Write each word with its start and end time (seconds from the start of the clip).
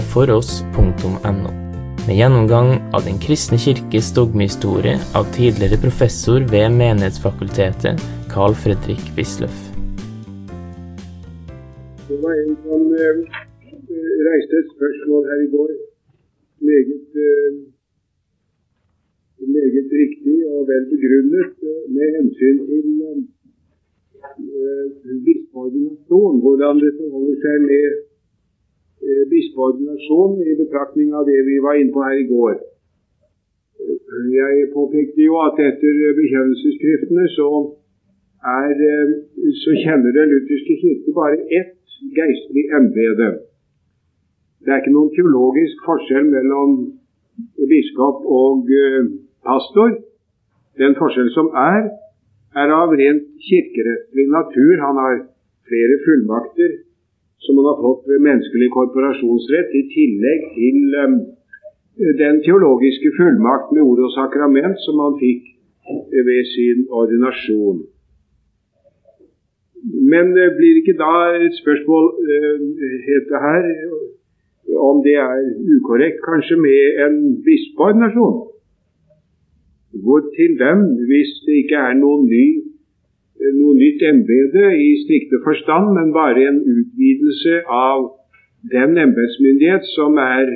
foross.no, 0.00 1.50
med 2.06 2.16
gjennomgang 2.18 2.70
av 2.94 3.04
Den 3.06 3.18
kristne 3.22 3.58
kirkes 3.58 4.12
dogmehistorie 4.16 4.96
av 5.18 5.24
tidligere 5.36 5.78
professor 5.82 6.44
ved 6.52 6.70
Menighetsfakultetet, 6.78 8.02
Carl 8.32 8.54
Fredrik 8.54 9.02
Wisløff. 9.16 9.58
Det 12.08 12.18
var 12.22 12.34
en 12.42 12.54
som 12.62 12.82
eh, 13.02 13.16
reiste 14.28 14.54
et 14.62 14.68
spørsmål 14.76 15.22
her 15.30 15.40
i 15.46 15.50
går. 15.54 15.70
Meget, 16.68 17.06
eh, 17.26 17.52
meget 19.56 19.88
riktig 20.02 20.38
og 20.52 20.60
vel 20.70 20.84
begrunnet 20.94 21.54
eh, 21.70 21.82
med 21.94 22.06
hensyn 22.16 22.58
til 22.68 22.86
eh, 23.06 23.18
bispeordinasjon. 25.26 26.36
Hvordan 26.44 26.74
det 26.84 26.92
forholder 27.00 27.36
seg 27.44 27.56
med 27.70 27.86
eh, 27.90 28.15
bispeordinasjon 29.30 30.40
i 30.42 30.56
betraktning 30.62 31.14
av 31.14 31.26
det 31.28 31.38
vi 31.48 31.56
var 31.66 31.78
inne 31.80 31.94
på 31.94 32.04
her 32.06 32.18
i 32.22 32.28
går. 32.30 32.56
Jeg 34.36 34.70
påpekte 34.74 35.20
jo 35.28 35.34
at 35.46 35.58
etter 35.60 35.98
bekjennelsesskriftene 36.20 37.26
så, 37.34 37.50
er, 38.60 38.72
eh, 38.92 39.12
så 39.62 39.74
kjenner 39.82 40.16
Den 40.16 40.32
lutherske 40.32 40.76
kirke 40.82 41.12
bare 41.20 41.38
ett 41.58 41.76
geistlig 42.18 42.64
embete. 42.78 43.28
Det 44.64 44.72
er 44.72 44.80
ikke 44.82 44.96
noen 44.96 45.12
teologisk 45.14 45.84
forskjell 45.88 46.26
mellom 46.32 46.70
biskop 47.70 48.24
og 48.40 48.72
pastor. 49.46 49.90
Den 50.80 50.96
forskjell 50.98 51.30
som 51.36 51.52
er, 51.54 51.90
er 52.62 52.72
av 52.82 52.94
rent 53.00 53.28
kirkerettslig 53.48 54.26
natur. 54.38 54.74
Han 54.86 54.96
har 55.04 55.14
flere 55.68 55.96
fullmakter 56.06 56.70
som 57.44 57.58
han 57.58 57.68
har 57.70 57.78
fått 57.84 58.06
ved 58.10 58.24
menneskelig 58.28 58.68
korporasjonsrett, 58.76 59.74
i 59.80 59.82
tillegg 59.96 60.46
til 60.56 60.78
um, 61.02 61.18
den 62.22 62.40
teologiske 62.46 63.12
fullmakt 63.18 63.68
med 63.74 63.82
ord 63.88 64.06
og 64.06 64.14
sakrament 64.16 64.80
som 64.86 65.02
han 65.04 65.20
fikk 65.20 65.52
ved 66.28 66.42
sin 66.54 66.86
ordinasjon. 67.00 67.84
Men 70.12 70.34
det 70.34 70.48
blir 70.58 70.80
ikke 70.80 70.98
da 70.98 71.14
et 71.46 71.56
spørsmål 71.62 72.04
uh, 72.26 73.40
her 73.46 73.72
om 74.74 75.02
det 75.06 75.14
er 75.14 75.42
ukorrekt 75.76 76.20
kanskje 76.28 76.56
med 76.66 77.00
en 77.06 77.16
bispeordinasjon? 77.46 78.36
Hvor 80.04 80.20
til 80.38 80.56
hvem, 80.60 80.80
hvis 81.08 81.30
det 81.46 81.54
ikke 81.62 81.78
er 81.88 81.94
noen 82.02 82.26
ny, 82.34 82.46
noe 83.54 83.74
nytt 83.78 84.02
embete 84.10 84.70
i 84.82 84.92
strikte 85.04 85.42
forstand, 85.46 85.92
men 85.96 86.14
bare 86.16 86.46
en 86.50 86.60
utvidelse 86.60 87.62
av 87.70 88.08
den 88.72 88.96
embetsmyndighet 88.98 89.84
som 89.94 90.18
er 90.18 90.46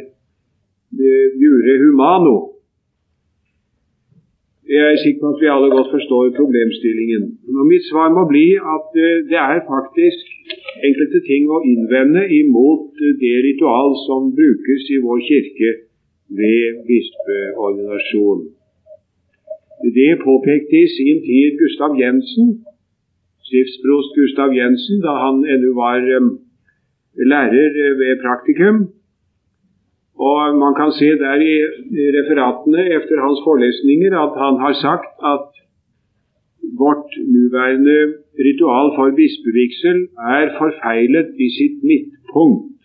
jure 1.41 1.77
humano, 1.85 2.51
jeg 4.75 4.85
er 4.93 4.99
sikker 5.03 5.21
på 5.23 5.31
at 5.35 5.41
vi 5.43 5.49
alle 5.55 5.69
godt 5.77 5.91
forstår 5.97 6.25
problemstillingen. 6.41 7.23
Og 7.61 7.65
Mitt 7.73 7.85
svar 7.91 8.09
må 8.17 8.23
bli 8.33 8.49
at 8.75 8.89
eh, 9.07 9.23
det 9.31 9.41
er 9.53 9.67
faktisk 9.75 10.25
enkelte 10.89 11.21
ting 11.31 11.51
å 11.51 11.59
innvende 11.71 12.23
imot 12.41 13.03
eh, 13.03 13.17
det 13.23 13.37
ritual 13.49 13.91
som 14.07 14.31
brukes 14.41 14.83
i 14.95 15.01
vår 15.07 15.19
kirke 15.31 15.71
ved 16.41 16.79
bispeordinasjon. 16.91 18.45
Det 19.99 20.13
påpekte 20.23 20.77
i 20.85 20.93
sin 20.95 21.19
tid 21.27 21.59
Gustav 21.63 21.99
Jensen, 22.03 22.49
stiftsprost 23.51 24.11
Gustav 24.19 24.51
Jensen, 24.55 25.03
da 25.03 25.13
han 25.25 25.37
ennå 25.53 25.71
var 25.83 26.01
um, 26.19 26.31
lærer 27.31 27.75
ved 28.01 28.13
praktikum. 28.25 28.77
Og 30.29 30.39
Man 30.63 30.75
kan 30.81 30.91
se 31.01 31.09
der 31.25 31.37
i 31.51 31.55
referatene 32.19 32.83
efter 32.97 33.17
hans 33.25 33.41
forelesninger 33.47 34.13
at 34.27 34.35
han 34.45 34.55
har 34.65 34.75
sagt 34.87 35.13
at 35.35 35.49
vårt 36.83 37.11
nåværende 37.35 37.99
ritual 38.47 38.87
for 38.97 39.07
bispevigsel 39.21 39.99
er 40.37 40.45
forfeilet 40.61 41.29
i 41.47 41.49
sitt 41.59 41.77
midtpunkt, 41.91 42.79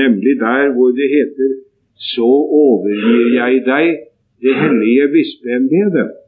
nemlig 0.00 0.32
der 0.46 0.62
hvor 0.74 0.90
det 0.98 1.08
heter 1.16 1.50
Så 2.12 2.30
overgir 2.62 3.26
jeg 3.40 3.52
deg 3.72 3.86
det 4.42 4.54
hellige 4.62 5.04
bispeembetet. 5.16 6.21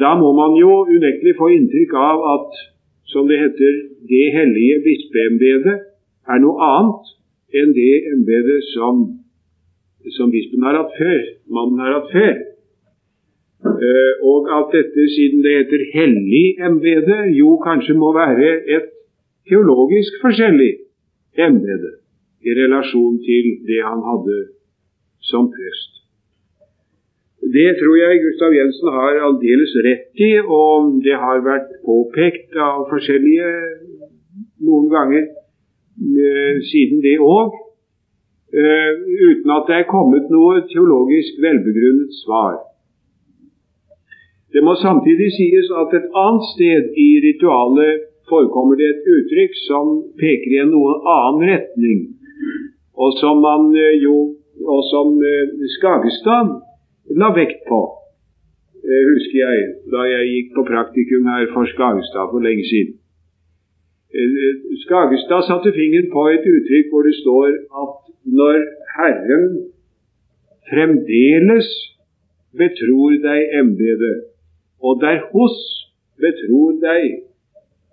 Da 0.00 0.14
må 0.18 0.32
man 0.36 0.56
jo 0.58 0.72
unektelig 0.88 1.36
få 1.38 1.50
inntrykk 1.54 1.94
av 1.96 2.24
at, 2.34 2.58
som 3.12 3.28
det 3.30 3.38
heter, 3.40 3.78
det 4.10 4.26
hellige 4.34 4.82
bispeembedet 4.84 5.76
er 6.28 6.42
noe 6.42 6.68
annet 6.74 7.14
enn 7.56 7.72
det 7.76 7.92
embedet 8.12 8.58
som, 8.74 9.00
som 10.16 10.32
bispen 10.34 10.66
har 10.66 10.76
hatt 10.82 10.96
før, 10.98 11.22
mannen 11.56 11.80
har 11.84 11.96
hatt 11.98 12.12
før. 12.12 12.36
Uh, 13.58 14.12
og 14.22 14.50
at 14.54 14.74
dette, 14.76 15.06
siden 15.16 15.42
det 15.42 15.54
heter 15.56 15.86
hellig 15.94 16.44
embete, 16.62 17.16
jo 17.34 17.56
kanskje 17.64 17.96
må 17.98 18.12
være 18.14 18.52
et 18.76 18.92
teologisk 19.50 20.20
forskjellig 20.22 20.70
embete 21.46 21.96
i 22.46 22.54
relasjon 22.54 23.18
til 23.26 23.48
det 23.66 23.80
han 23.82 24.04
hadde 24.06 24.38
som 25.30 25.50
prest. 25.50 25.97
Det 27.38 27.68
tror 27.78 27.96
jeg 27.96 28.22
Gustav 28.26 28.54
Jensen 28.54 28.88
har 28.92 29.20
aldeles 29.28 29.74
rett 29.86 30.22
i, 30.28 30.32
og 30.42 30.98
det 31.04 31.16
har 31.16 31.44
vært 31.46 31.70
påpekt 31.86 32.56
av 32.58 32.88
forskjellige 32.90 33.52
noen 34.66 34.88
ganger 34.92 35.28
Eh, 35.98 36.56
siden 36.70 36.98
det 37.06 37.16
òg, 37.18 37.48
eh, 38.54 38.92
uten 39.28 39.50
at 39.50 39.64
det 39.68 39.76
er 39.78 39.92
kommet 39.96 40.30
noe 40.30 40.60
teologisk 40.70 41.40
velbegrunnet 41.42 42.12
svar. 42.22 42.54
Det 44.52 44.62
må 44.62 44.76
samtidig 44.78 45.28
sies 45.34 45.66
at 45.82 45.96
et 45.98 46.08
annet 46.24 46.46
sted 46.54 46.82
i 47.06 47.08
ritualet 47.26 48.06
forekommer 48.30 48.78
det 48.78 48.88
et 48.92 49.10
uttrykk 49.16 49.58
som 49.66 49.86
peker 50.22 50.54
i 50.54 50.62
en 50.62 50.70
noe 50.76 50.94
annen 51.16 51.50
retning, 51.50 52.00
og 52.94 53.10
som 53.18 53.42
man 53.42 53.74
eh, 53.74 53.98
jo 53.98 54.16
og 54.58 54.80
som 54.90 55.12
Skagestad 55.78 56.48
la 57.16 57.32
vekt 57.36 57.64
på, 57.68 57.80
husker 58.84 59.38
jeg, 59.38 59.66
da 59.92 60.04
jeg 60.08 60.30
gikk 60.32 60.54
på 60.56 60.64
praktikum 60.68 61.28
her 61.28 61.48
for 61.52 61.68
Skagestad 61.72 62.32
for 62.32 62.44
lenge 62.44 62.64
siden. 62.68 62.96
Eh, 64.14 64.54
Skagestad 64.84 65.42
satte 65.48 65.72
fingeren 65.76 66.08
på 66.12 66.22
et 66.32 66.46
uttrykk 66.54 66.92
hvor 66.92 67.02
det 67.08 67.16
står 67.22 67.48
at 67.82 67.96
når 68.40 68.56
Herren 68.96 69.48
fremdeles 70.70 71.68
betror 72.56 73.16
deg 73.28 73.56
embetet, 73.60 74.24
og 74.80 75.00
derhos 75.02 75.58
betror 76.22 76.78
deg, 76.82 77.24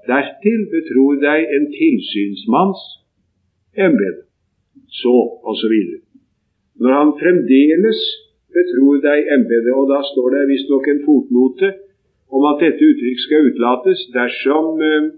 dertil 0.08 0.62
betror 0.72 1.20
deg 1.20 1.50
en 1.58 1.66
tilsynsmanns 1.74 2.84
embete, 3.76 4.24
så 5.02 5.16
osv. 5.52 5.76
Når 6.80 6.92
han 7.00 7.12
fremdeles 7.20 8.02
betror 8.56 9.02
deg 9.04 9.30
embetet, 9.36 9.74
og 9.76 9.90
da 9.92 10.00
står 10.12 10.28
det 10.34 10.48
visstnok 10.54 10.88
en 10.92 11.04
fotnote 11.08 11.70
om 12.36 12.48
at 12.52 12.64
dette 12.64 12.90
uttrykk 12.92 13.22
skal 13.26 13.50
utlates 13.52 14.08
dersom 14.16 14.82
eh, 14.82 15.12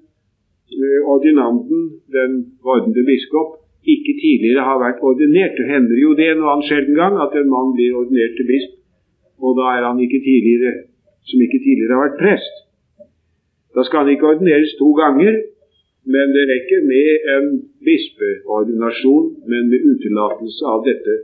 ordinanden, 0.67 1.05
ordinanten, 1.13 1.81
den 2.11 2.31
vordende 2.65 3.05
biskop, 3.07 3.55
ikke 3.87 4.13
tidligere 4.21 4.65
har 4.67 4.81
vært 4.83 5.03
ordinert. 5.09 5.55
Det 5.57 5.67
hender 5.69 5.97
jo 6.01 6.11
det 6.19 6.27
en 6.33 6.43
annen 6.43 6.65
sjelden 6.67 6.97
gang 6.99 7.15
at 7.23 7.35
en 7.39 7.51
mann 7.53 7.71
blir 7.77 7.95
ordinert 7.95 8.35
til 8.35 8.49
bisp, 8.51 8.73
og 9.39 9.55
da 9.59 9.77
er 9.77 9.87
han 9.87 10.01
ikke 10.03 10.23
tidligere 10.27 10.73
som 11.27 11.43
ikke 11.43 11.63
tidligere 11.63 11.95
har 11.95 12.05
vært 12.07 12.21
prest. 12.23 12.55
Da 13.75 13.85
skal 13.85 14.03
han 14.03 14.11
ikke 14.13 14.29
ordineres 14.33 14.75
to 14.79 14.89
ganger, 14.97 15.39
men 16.13 16.35
det 16.35 16.43
rekker 16.51 16.85
med 16.91 17.07
en 17.35 17.47
bispeordinasjon, 17.87 19.27
men 19.51 19.67
med 19.71 19.83
utelatelse 19.91 20.69
av 20.73 20.85
dette 20.87 21.17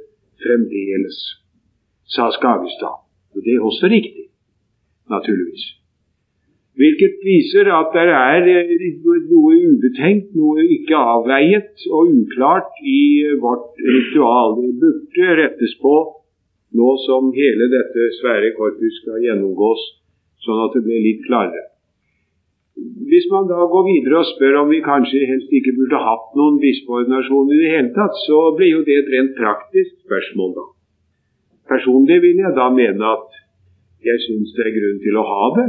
fremdeles, 0.44 1.18
sa 2.06 2.30
Skagestad. 2.32 3.00
Og 3.36 3.46
det 3.46 3.56
er 3.56 3.64
også 3.64 3.90
riktig, 3.92 4.28
naturligvis. 5.10 5.64
Hvilket 6.74 7.20
viser 7.22 7.70
at 7.70 7.92
det 7.94 8.10
er 8.10 8.48
eh, 8.50 8.72
noe 9.06 9.58
ubetenkt, 9.74 10.32
noe 10.34 10.64
ikke 10.76 10.98
avveiet 10.98 11.86
og 11.94 12.10
uklart 12.10 12.80
i 12.82 13.02
vårt 13.44 13.78
ritual. 13.78 14.58
Det 14.58 14.74
burde 14.82 15.36
rettes 15.42 15.76
på 15.84 15.94
nå 16.74 16.96
som 17.06 17.30
hele 17.36 17.70
dette 17.70 18.08
svære 18.18 18.56
korpus 18.58 18.98
skal 19.04 19.22
gjennomgås, 19.22 19.84
sånn 20.42 20.64
at 20.66 20.74
det 20.74 20.82
blir 20.88 21.06
litt 21.06 21.22
klarere. 21.28 21.68
Hvis 23.10 23.28
man 23.30 23.46
da 23.46 23.68
går 23.70 23.84
videre 23.86 24.24
og 24.24 24.30
spør 24.32 24.64
om 24.64 24.72
vi 24.74 24.82
kanskje 24.82 25.28
helst 25.30 25.52
ikke 25.54 25.76
burde 25.78 26.00
hatt 26.02 26.32
noen 26.40 26.58
bispeordinasjon 26.64 27.52
i 27.54 27.60
det 27.62 27.74
hele 27.76 27.92
tatt, 27.94 28.18
så 28.26 28.40
blir 28.58 28.80
jo 28.80 28.82
det 28.88 28.96
et 29.04 29.12
rent 29.14 29.36
praktisk 29.38 29.94
spørsmål, 30.08 30.56
da. 30.58 30.66
Personlig 31.70 32.20
vil 32.24 32.42
jeg 32.44 32.56
da 32.58 32.68
mene 32.74 33.12
at 33.16 33.40
jeg 34.04 34.20
syns 34.26 34.52
det 34.56 34.66
er 34.68 34.76
grunn 34.76 35.00
til 35.04 35.20
å 35.20 35.28
ha 35.28 35.44
det. 35.58 35.68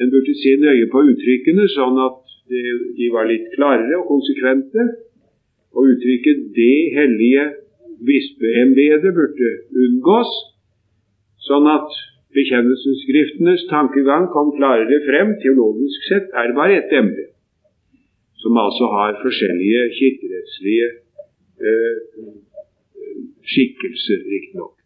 En 0.00 0.12
burde 0.12 0.34
se 0.40 0.54
nøye 0.60 0.88
på 0.92 1.02
uttrykkene, 1.10 1.66
sånn 1.74 1.98
at 2.00 2.20
de 2.98 3.08
var 3.12 3.28
litt 3.28 3.50
klarere 3.56 3.98
og 4.00 4.08
konsekvente. 4.08 4.86
Og 5.76 5.92
uttrykket 5.92 6.38
'det 6.56 6.78
hellige 6.96 7.44
bispeembedet' 8.08 9.14
burde 9.18 9.50
unngås, 9.84 10.32
sånn 11.48 11.68
at 11.76 11.88
bekjennelsesskriftenes 12.36 13.66
tankegang 13.70 14.28
kom 14.34 14.52
klarere 14.56 14.98
frem. 15.08 15.36
Teologisk 15.44 16.08
sett 16.08 16.28
er 16.34 16.48
det 16.48 16.58
bare 16.60 16.76
ett 16.80 16.92
embete, 17.00 17.32
som 18.42 18.56
altså 18.66 18.84
har 18.96 19.20
forskjellige 19.24 19.82
kirkerettslige 19.98 20.88
eh, 21.68 21.96
skikkelser, 23.52 24.20
riktignok. 24.34 24.81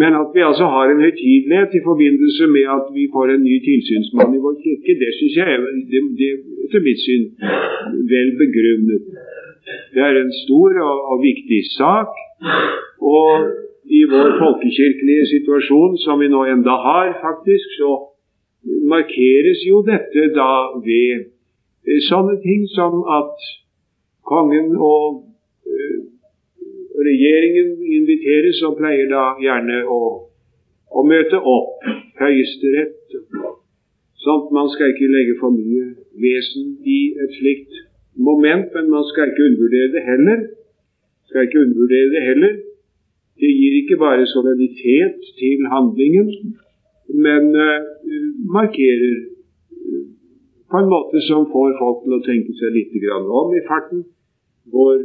Men 0.00 0.14
at 0.22 0.30
vi 0.34 0.42
altså 0.48 0.66
har 0.74 0.86
en 0.90 1.02
høytidelighet 1.06 1.72
i 1.78 1.86
forbindelse 1.88 2.46
med 2.56 2.66
at 2.76 2.86
vi 2.96 3.04
får 3.14 3.26
en 3.34 3.44
ny 3.48 3.56
tilsynsmann 3.68 4.36
i 4.36 4.42
vår 4.44 4.56
kirke, 4.64 4.92
det 5.02 5.10
syns 5.18 5.36
jeg 5.40 5.46
det, 5.92 6.02
det, 6.20 6.30
etter 6.66 6.84
mitt 6.86 7.00
syn 7.06 7.24
vel 8.12 8.30
begrunnet. 8.42 9.02
Det 9.94 10.02
er 10.08 10.20
en 10.20 10.32
stor 10.44 10.78
og, 10.88 10.96
og 11.10 11.22
viktig 11.28 11.60
sak. 11.78 12.10
Og 13.16 13.30
i 13.98 14.02
vår 14.14 14.30
folkekirkelige 14.42 15.26
situasjon, 15.34 15.98
som 16.04 16.22
vi 16.22 16.30
nå 16.32 16.44
enda 16.54 16.74
har, 16.86 17.12
faktisk, 17.26 17.76
så 17.78 17.90
markeres 18.94 19.60
jo 19.68 19.82
dette 19.86 20.30
da 20.38 20.50
ved 20.86 21.30
sånne 22.08 22.38
ting 22.46 22.64
som 22.72 23.02
at 23.18 23.48
kongen 24.24 24.72
og 24.80 25.33
regjeringen 27.02 27.74
inviteres 27.98 28.62
og 28.68 28.78
pleier 28.78 29.08
da 29.10 29.24
gjerne 29.42 29.80
å, 29.90 30.00
å 30.90 31.06
møte 31.06 31.40
opp 31.40 31.88
Høyesterett. 32.20 33.16
Sånn 34.24 34.46
man 34.56 34.70
skal 34.72 34.94
ikke 34.94 35.10
legge 35.10 35.34
for 35.40 35.52
mye 35.52 35.88
vesen 36.22 36.76
i 36.86 37.00
et 37.20 37.34
slikt 37.40 37.80
moment, 38.16 38.70
men 38.74 38.92
man 38.92 39.04
skal 39.10 39.30
ikke 39.30 39.48
undervurdere 39.48 39.90
det 39.96 40.04
heller. 40.06 40.46
Skal 41.28 41.48
ikke 41.48 41.64
undervurdere 41.66 42.12
det 42.14 42.22
heller. 42.28 42.54
Det 43.42 43.50
gir 43.50 43.76
ikke 43.80 43.98
bare 43.98 44.26
soliditet 44.30 45.18
til 45.40 45.66
handlingen, 45.74 46.30
men 47.10 47.50
uh, 47.58 47.82
markerer 48.58 49.16
uh, 49.18 50.04
på 50.70 50.80
en 50.80 50.90
måte 50.94 51.20
som 51.28 51.48
får 51.50 51.74
folk 51.82 52.04
til 52.04 52.14
å 52.14 52.22
tenke 52.28 52.54
seg 52.60 52.76
litt 52.78 52.94
om 53.42 53.56
i 53.58 53.64
farten, 53.66 54.04
hvor 54.70 55.02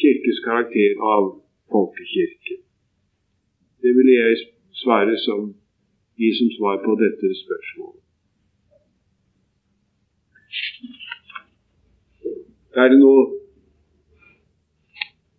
kirkes 0.00 0.38
karakter 0.46 0.90
av 1.14 1.30
folkekirke. 1.72 2.56
Det 3.82 3.92
vil 3.96 4.10
jeg 4.14 4.36
svare 4.82 5.16
som 5.26 5.48
gi 6.18 6.30
som 6.38 6.50
svar 6.56 6.76
på 6.84 6.94
dette 7.02 7.30
spørsmålet. 7.42 8.02
Er 12.78 12.88
det 12.92 12.98
noe 13.02 13.22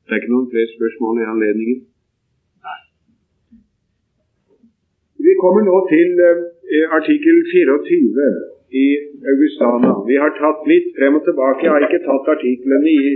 Det 0.06 0.15
er 0.15 0.21
ikke 0.21 0.33
noen 0.33 0.51
flere 0.51 0.69
spørsmål 0.75 1.19
i 1.21 1.25
anledningen? 1.31 1.81
Nei. 2.65 2.79
Vi 5.25 5.33
kommer 5.41 5.61
nå 5.67 5.75
til 5.91 6.23
eh, 6.27 6.95
artikkel 6.97 7.35
24 7.51 7.75
i 8.83 8.88
Augustana. 9.33 9.91
Vi 10.09 10.17
har 10.23 10.33
tatt 10.39 10.65
litt 10.71 10.89
frem 10.97 11.19
og 11.19 11.27
tilbake. 11.27 11.67
Jeg 11.67 11.75
har 11.75 11.85
ikke 11.85 12.01
tatt 12.07 12.31
artiklene 12.33 12.89
i 12.89 13.13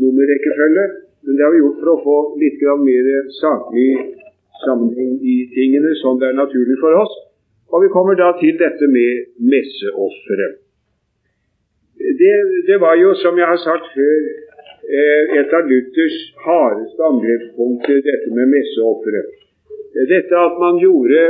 nummerrekkefølge, 0.00 0.84
men 1.24 1.36
det 1.36 1.44
har 1.44 1.52
vi 1.54 1.62
gjort 1.62 1.80
for 1.82 1.92
å 1.92 2.02
få 2.04 2.16
litt 2.42 2.62
mer 2.84 3.06
saklig 3.40 3.88
sammenheng 4.64 5.14
i 5.22 5.36
tingene, 5.54 5.94
sånn 6.02 6.20
det 6.20 6.30
er 6.30 6.40
naturlig 6.40 6.76
for 6.80 6.96
oss. 7.00 7.14
Og 7.72 7.82
vi 7.84 7.92
kommer 7.94 8.18
da 8.18 8.32
til 8.38 8.58
dette 8.60 8.86
med 8.90 9.24
messeofferet. 9.52 10.60
Det, 12.20 12.34
det, 12.68 12.76
var 12.82 12.98
jo, 13.00 13.14
som 13.22 13.38
jeg 13.38 13.48
har 13.48 13.60
sagt 13.62 13.88
før, 13.94 14.28
eh, 14.84 15.38
et 15.40 15.54
av 15.56 15.66
Luthers 15.70 16.18
hardeste 16.44 17.06
angrepspunkter, 17.08 18.02
dette 18.04 18.30
med 18.36 18.52
messeofferet. 18.52 19.32
Dette 20.10 20.38
at 20.38 20.58
man 20.60 20.78
gjorde 20.82 21.22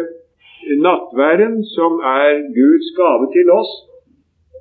nattværen, 0.85 1.61
som 1.77 2.01
er 2.01 2.43
Guds 2.59 2.89
gave 2.99 3.29
til 3.37 3.53
oss, 3.55 3.73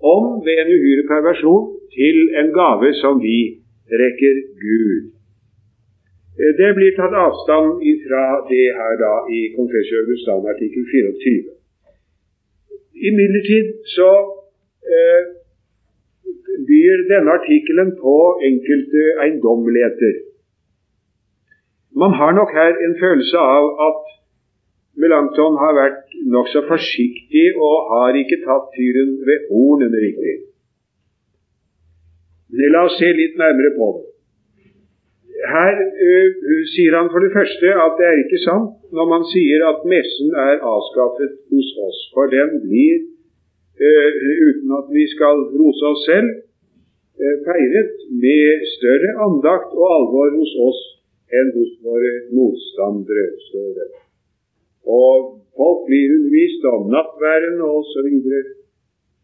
om 0.03 0.43
ved 0.45 0.59
en 0.63 0.73
uhyre 0.75 1.05
perversjon 1.07 1.69
til 1.95 2.17
en 2.39 2.51
gave 2.55 2.91
som 2.99 3.21
vi 3.23 3.62
rekker 4.01 4.35
Gud. 4.63 5.03
Eh, 6.39 6.53
det 6.59 6.69
blir 6.77 6.95
tatt 6.97 7.15
avstand 7.25 7.83
fra 8.05 8.23
det 8.51 8.65
her 8.79 8.93
da 9.05 9.13
i 9.37 9.39
Confessio 9.57 10.01
Augustan 10.03 10.47
artikkel 10.53 10.83
24. 10.91 11.53
Imidlertid 13.09 13.67
så 13.95 14.11
eh, 14.95 15.21
byr 16.69 17.07
denne 17.11 17.35
artikkelen 17.39 17.89
på 18.03 18.15
enkelte 18.49 19.03
eiendommeligheter. 19.23 20.15
Man 22.01 22.11
har 22.19 22.31
nok 22.39 22.51
her 22.59 22.73
en 22.85 22.95
følelse 23.03 23.37
av 23.57 23.65
at 23.89 24.01
Melanchthon 25.01 25.55
har 25.63 25.73
vært 25.81 26.17
nokså 26.35 26.61
forsiktig 26.69 27.45
og 27.67 27.77
har 27.91 28.17
ikke 28.21 28.41
tatt 28.45 28.67
tyren 28.77 29.13
ved 29.27 29.47
hornene 29.49 30.01
riktig. 30.05 30.35
La 32.53 32.83
oss 32.85 32.99
se 32.99 33.09
litt 33.17 33.37
nærmere 33.39 33.71
på 33.77 33.87
det. 33.97 34.09
Her 35.43 35.75
uh, 35.75 36.59
sier 36.71 36.93
han 36.95 37.09
for 37.11 37.23
det 37.25 37.33
første 37.33 37.71
at 37.85 37.97
det 37.99 38.05
er 38.07 38.19
ikke 38.21 38.41
sant 38.45 38.75
når 38.95 39.09
man 39.09 39.25
sier 39.31 39.65
at 39.71 39.87
messen 39.89 40.35
er 40.37 40.61
avskaffet 40.61 41.33
hos 41.49 41.71
oss. 41.87 41.99
For 42.13 42.29
den 42.31 42.59
blir, 42.63 43.01
uh, 43.81 44.09
uten 44.47 44.75
at 44.79 44.91
vi 44.93 45.07
skal 45.15 45.41
rose 45.55 45.89
oss 45.89 46.05
selv, 46.05 46.29
uh, 47.17 47.35
feiret 47.47 48.05
med 48.21 48.67
større 48.75 49.15
andakt 49.25 49.73
og 49.73 49.87
alvor 49.97 50.37
hos 50.37 50.53
oss 50.69 50.83
enn 51.33 51.49
hos 51.57 51.73
våre 51.81 52.13
motstandere, 52.37 53.25
står 53.49 53.69
det. 53.79 53.89
Og 54.85 55.41
folk 55.57 55.87
blir 55.89 56.13
undervist 56.19 56.69
om 56.69 56.85
nattværen 56.93 57.57
osv. 57.65 58.13
Så, 58.29 58.45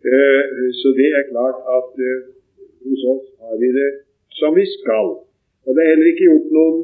uh, 0.09 0.67
så 0.81 0.97
det 0.97 1.13
er 1.13 1.29
klart 1.29 1.61
at 1.77 2.05
hos 2.85 3.01
oss 3.13 3.25
har 3.41 3.55
vi 3.61 3.69
det 3.79 3.89
som 4.39 4.55
vi 4.59 4.65
skal. 4.77 5.07
Og 5.65 5.69
det 5.75 5.81
er 5.83 5.91
heller 5.91 6.11
ikke 6.11 6.29
gjort 6.29 6.55
noen 6.57 6.79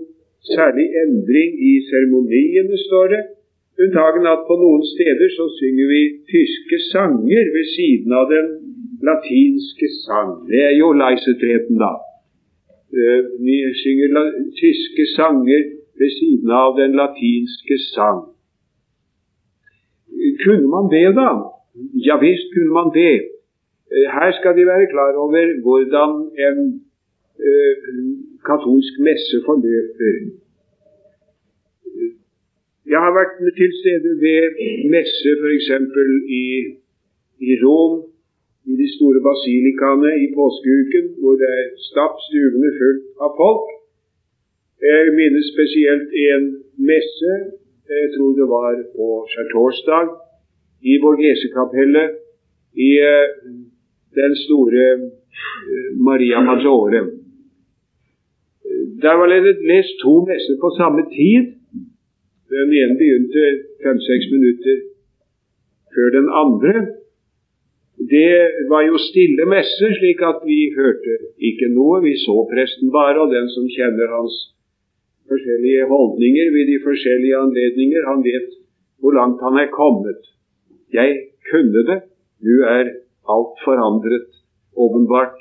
særlig 0.55 0.85
endring 1.03 1.51
i 1.69 1.71
seremoniene, 1.89 2.77
står 2.87 3.07
det. 3.13 3.23
Unntagen 3.83 4.27
at 4.33 4.45
på 4.47 4.55
noen 4.61 4.83
steder 4.95 5.29
så 5.37 5.45
synger 5.59 5.87
vi 5.93 6.01
tyske 6.31 6.77
sanger 6.91 7.49
ved 7.55 7.65
siden 7.75 8.11
av 8.19 8.29
den 8.35 8.47
latinske 9.07 9.87
sang. 10.05 10.31
Det 10.49 10.61
er 10.69 10.75
jo 10.81 10.93
leisetreten, 11.03 11.75
da. 11.85 11.93
Eh, 12.95 13.21
vi 13.45 13.57
synger 13.83 14.07
tyske 14.61 15.05
sanger 15.17 15.61
ved 15.99 16.11
siden 16.19 16.51
av 16.63 16.77
den 16.79 16.95
latinske 17.01 17.77
sang. 17.93 18.21
Kunne 20.43 20.67
man 20.75 20.87
det, 20.95 21.09
da? 21.21 21.29
Ja 22.07 22.15
visst 22.27 22.47
kunne 22.53 22.73
man 22.79 22.89
det. 22.95 23.34
Eh, 23.95 24.07
her 24.15 24.29
skal 24.37 24.53
de 24.57 24.63
være 24.71 24.91
klar 24.93 25.13
over 25.23 25.45
hvordan 25.65 26.11
en 26.45 26.57
uh, 27.47 27.75
katolsk 28.47 28.93
messe 29.07 29.35
forløper. 29.45 30.15
Jeg 32.93 32.99
har 33.05 33.13
vært 33.19 33.35
til 33.59 33.71
stede 33.81 34.11
ved 34.25 34.41
messe 34.95 35.29
f.eks. 35.41 35.69
I, 36.41 36.45
i 37.49 37.51
Rom, 37.63 37.95
i 38.71 38.73
de 38.81 38.87
store 38.95 39.19
basilikaene 39.29 40.11
i 40.23 40.27
påskeuken, 40.39 41.05
hvor 41.19 41.33
det 41.41 41.49
er 41.59 41.65
stapp 41.89 42.15
stuvende 42.27 42.71
fullt 42.79 43.05
av 43.25 43.31
folk. 43.41 43.67
Jeg 44.89 45.15
minnes 45.19 45.47
spesielt 45.55 46.09
en 46.27 46.43
messe, 46.91 47.31
jeg 48.01 48.09
tror 48.15 48.31
det 48.39 48.47
var 48.55 48.73
på 48.97 49.07
skjærtorsdag, 49.31 50.05
i 50.91 50.93
Borgesekapellet 51.03 52.09
i 52.87 52.91
den 54.21 54.33
store 54.45 54.85
eh, 54.95 55.91
Maria 56.07 56.39
Maggiore. 56.47 57.01
Der 59.03 59.13
var 59.19 59.27
det 59.27 59.57
lest 59.71 59.93
to 60.03 60.13
messer 60.29 60.55
på 60.63 60.69
samme 60.79 61.01
tid. 61.19 61.43
Den 62.55 62.69
ene 62.79 62.95
begynte 62.99 63.43
fem-seks 63.83 64.25
minutter 64.35 64.77
før 65.93 66.07
den 66.17 66.27
andre. 66.43 66.73
Det 68.13 68.33
var 68.71 68.81
jo 68.89 68.97
stille 69.09 69.45
messer, 69.55 69.89
slik 69.99 70.19
at 70.31 70.39
vi 70.49 70.59
hørte 70.79 71.13
ikke 71.49 71.69
noe. 71.77 72.01
Vi 72.07 72.13
så 72.25 72.37
presten 72.51 72.91
bare, 72.97 73.21
og 73.23 73.31
den 73.35 73.47
som 73.55 73.65
kjenner 73.77 74.11
hans 74.17 74.35
forskjellige 75.31 75.87
holdninger 75.93 76.47
ved 76.55 76.63
de 76.71 76.77
forskjellige 76.87 77.37
anledninger, 77.45 78.01
han 78.11 78.21
vet 78.29 78.49
hvor 78.99 79.13
langt 79.19 79.39
han 79.45 79.55
er 79.63 79.69
kommet. 79.81 80.21
Jeg 80.93 81.09
kunne 81.49 81.81
det. 81.89 81.99
Du 82.45 82.55
er 82.77 82.83
alt 83.31 83.61
forandret, 83.65 84.29
åpenbart, 84.75 85.37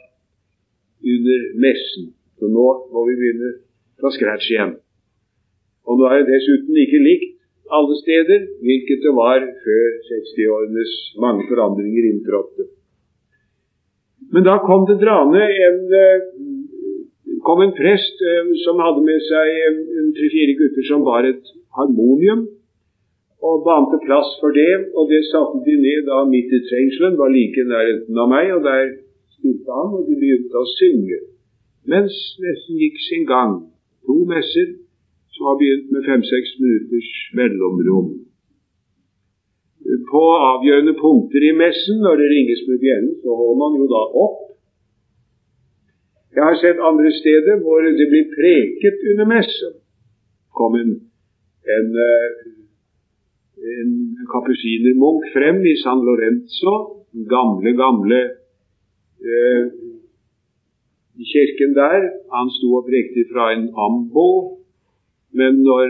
under 1.15 1.41
messen. 1.61 2.13
Så 2.39 2.49
nå 2.49 2.67
må 2.93 3.05
vi 3.09 3.19
begynne 3.21 3.51
fra 4.01 4.13
scratch 4.15 4.51
igjen. 4.53 4.77
Og 5.85 6.01
nå 6.01 6.09
er 6.09 6.23
det 6.23 6.33
dessuten 6.33 6.79
ikke 6.81 7.03
likt 7.05 7.31
alle 7.75 7.97
steder, 8.01 8.47
hvilket 8.65 9.05
det 9.05 9.13
var 9.17 9.45
før 9.65 9.85
60-årenes 10.09 10.95
mange 11.21 11.47
forandringer 11.49 12.09
inntrådte. 12.11 12.67
Men 14.33 14.45
da 14.47 14.59
kom 14.65 14.85
det 14.89 14.99
draende 15.01 15.45
en 15.67 15.81
uh, 15.93 16.19
kom 17.45 17.61
en 17.61 17.75
prest 17.77 18.23
eh, 18.25 18.53
som 18.65 18.81
hadde 18.83 19.05
med 19.05 19.21
seg 19.29 19.51
eh, 19.67 19.81
tre-fire 20.17 20.57
gutter 20.61 20.87
som 20.89 21.05
bar 21.07 21.27
et 21.29 21.51
harmonium, 21.77 22.47
og 23.49 23.65
bante 23.69 23.99
plass 24.07 24.31
for 24.41 24.51
det. 24.61 24.75
Og 24.97 25.05
det 25.13 25.23
satte 25.33 25.59
de 25.67 25.75
ned 25.87 26.01
da 26.11 26.23
midt 26.35 26.51
i 26.59 26.65
trengselen, 26.69 27.19
var 27.21 27.33
like 27.37 27.61
i 27.61 27.71
nærheten 27.75 28.21
av 28.23 28.29
meg, 28.35 28.47
og 28.57 28.63
der 28.69 28.85
spilte 29.37 29.79
han, 29.79 29.91
og 29.97 30.03
de 30.09 30.19
begynte 30.23 30.63
å 30.63 30.73
synge. 30.79 31.21
Mens 31.93 32.17
messen 32.45 32.81
gikk 32.83 33.01
sin 33.09 33.27
gang. 33.29 33.55
To 34.07 34.17
messer 34.29 34.69
som 35.35 35.51
har 35.51 35.59
begynt 35.61 35.91
med 35.93 36.07
fem-seks 36.09 36.57
minutters 36.63 37.11
mellomrom. 37.39 38.09
På 40.09 40.23
avgjørende 40.55 40.95
punkter 40.97 41.45
i 41.45 41.53
messen, 41.59 42.01
når 42.05 42.23
det 42.23 42.33
ringes 42.33 42.63
med 42.69 42.81
bjellen, 42.85 43.15
så 43.21 43.37
holder 43.41 43.61
man 43.61 43.79
jo 43.81 43.89
da 43.93 44.03
opp 44.25 44.41
jeg 46.35 46.43
har 46.43 46.57
sett 46.59 46.81
andre 46.91 47.11
steder 47.21 47.61
hvor 47.63 47.85
det 47.99 48.07
blir 48.11 48.27
preket 48.37 48.97
under 49.11 49.27
messen. 49.35 49.75
kom 50.59 50.75
en, 50.83 50.91
en, 51.77 51.89
eh, 52.07 52.31
en 53.81 53.91
kapusinermunk 54.33 55.29
frem 55.35 55.59
i 55.67 55.75
San 55.83 56.01
Lorenzo, 56.07 56.75
den 57.15 57.25
gamle, 57.35 57.71
gamle 57.85 58.21
eh, 59.31 59.63
kirken 61.33 61.73
der. 61.79 62.01
Han 62.37 62.51
sto 62.57 62.69
og 62.79 62.87
prekte 62.89 63.25
fra 63.33 63.53
en 63.55 63.67
ambo, 63.87 64.29
men 65.39 65.63
når 65.69 65.87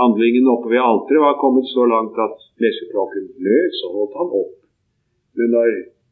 handlingen 0.00 0.50
oppe 0.54 0.70
ved 0.74 0.82
alteret 0.90 1.24
var 1.26 1.40
kommet 1.42 1.66
så 1.76 1.86
langt 1.94 2.18
at 2.26 2.36
messeklokken 2.62 3.24
lød, 3.46 3.66
så 3.78 3.86
holdt 3.94 4.18
han 4.20 4.28
opp. 4.42 4.54
Men 5.36 5.48
når 5.56 5.68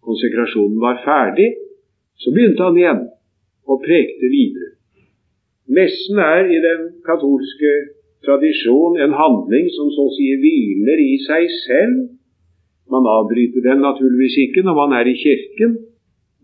konsekrasjonen 0.06 0.80
var 0.86 1.02
ferdig, 1.08 1.50
så 2.22 2.32
begynte 2.34 2.66
han 2.66 2.80
igjen 2.80 3.02
og 3.70 3.82
prekte 3.86 4.26
videre. 4.36 4.70
Messen 5.76 6.18
er 6.22 6.46
i 6.46 6.58
den 6.68 6.82
katolske 7.06 7.72
tradisjon 8.24 8.98
en 9.04 9.14
handling 9.16 9.68
som 9.74 9.90
så 9.94 10.06
å 10.08 10.14
si 10.14 10.28
hviler 10.40 11.02
i 11.02 11.16
seg 11.26 11.50
selv. 11.64 11.98
Man 12.92 13.08
avbryter 13.10 13.64
den 13.64 13.82
naturligvis 13.82 14.38
ikke 14.46 14.64
når 14.66 14.78
man 14.80 14.94
er 15.00 15.10
i 15.10 15.16
kirken, 15.18 15.76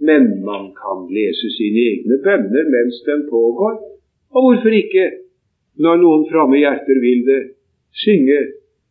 men 0.03 0.29
man 0.47 0.73
kan 0.75 1.07
lese 1.15 1.53
sine 1.57 1.85
egne 1.93 2.19
bønner 2.25 2.71
mens 2.75 2.99
den 3.07 3.27
pågår. 3.31 3.79
Og 4.35 4.47
hvorfor 4.47 4.75
ikke, 4.75 5.07
når 5.79 6.03
noen 6.03 6.27
fromme 6.31 6.59
hjerter 6.59 6.99
vil 7.05 7.25
det, 7.29 7.41
synge 8.05 8.39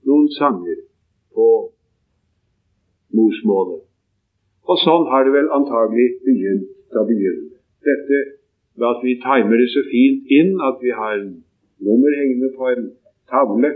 noen 0.07 0.27
sanger 0.37 0.79
på 1.35 1.47
morsmålet. 3.17 3.81
Og 4.69 4.77
sånn 4.85 5.07
har 5.11 5.25
det 5.25 5.33
vel 5.35 5.49
antagelig 5.57 6.07
begynt 6.25 6.95
å 6.95 7.03
begynne 7.09 7.49
dette 7.81 8.19
ved 8.77 8.87
at 8.87 9.01
vi 9.03 9.15
timer 9.23 9.59
det 9.59 9.69
så 9.73 9.83
fint 9.89 10.29
inn 10.31 10.53
at 10.63 10.77
vi 10.83 10.93
har 10.95 11.17
nummer 11.87 12.11
hengende 12.19 12.49
på 12.57 12.63
en 12.73 12.83
tavle. 13.31 13.69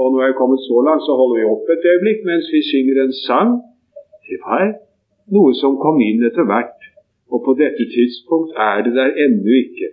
Og 0.00 0.06
når 0.12 0.20
jeg 0.22 0.30
er 0.32 0.40
kommet 0.40 0.60
så 0.70 0.76
langt, 0.86 1.02
så 1.06 1.12
holder 1.20 1.36
vi 1.38 1.50
opp 1.54 1.66
et 1.74 1.88
øyeblikk 1.92 2.20
mens 2.30 2.46
vi 2.54 2.60
synger 2.72 2.96
en 3.04 3.14
sang. 3.26 3.50
Det 4.28 4.38
var 4.46 4.66
noe 5.36 5.52
som 5.62 5.80
kom 5.84 5.96
inn 6.08 6.24
etter 6.28 6.46
hvert, 6.50 6.80
og 7.32 7.38
på 7.46 7.52
dette 7.62 7.84
tidspunkt 7.96 8.50
er 8.68 8.84
det 8.86 8.94
der 9.00 9.10
ennå 9.24 9.52
ikke. 9.64 9.88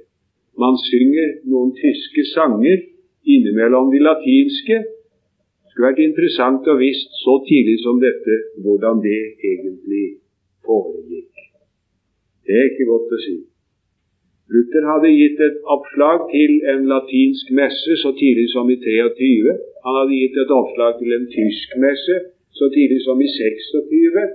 Man 0.63 0.75
synger 0.89 1.27
noen 1.51 1.71
tyske 1.83 2.23
sanger 2.35 2.77
innimellom 3.33 3.91
de 3.93 3.99
latinske. 4.07 4.77
Det 4.85 5.71
skulle 5.71 5.89
vært 5.89 6.05
interessant 6.07 6.69
å 6.71 6.77
visst 6.79 7.11
så 7.23 7.33
tidlig 7.49 7.77
som 7.83 7.99
dette 8.03 8.37
hvordan 8.63 9.01
det 9.03 9.19
egentlig 9.51 10.05
foregikk. 10.67 11.33
Det 12.45 12.55
er 12.61 12.71
ikke 12.71 12.89
godt 12.93 13.17
å 13.17 13.21
si. 13.25 13.35
Luther 14.53 14.83
hadde 14.91 15.09
gitt 15.09 15.39
et 15.41 15.57
oppslag 15.75 16.27
til 16.31 16.51
en 16.71 16.83
latinsk 16.91 17.49
messe 17.59 17.97
så 18.03 18.11
tidlig 18.19 18.45
som 18.53 18.69
i 18.69 18.77
23. 18.77 19.55
Han 19.85 19.97
hadde 19.99 20.19
gitt 20.21 20.37
et 20.43 20.53
oppslag 20.59 20.99
til 20.99 21.15
en 21.17 21.25
tysk 21.37 21.77
messe 21.85 22.17
så 22.59 22.69
tidlig 22.75 22.99
som 23.07 23.21
i 23.25 23.29
26. 23.37 24.27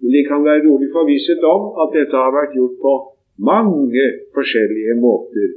Men 0.00 0.14
de 0.16 0.22
kan 0.30 0.46
være 0.48 0.64
rolig 0.68 0.88
forvisset 0.96 1.44
om 1.56 1.62
at 1.82 1.92
dette 1.98 2.16
har 2.24 2.32
vært 2.38 2.56
gjort 2.58 2.80
på 2.86 2.94
mange 3.50 4.06
forskjellige 4.36 4.96
måter 5.04 5.52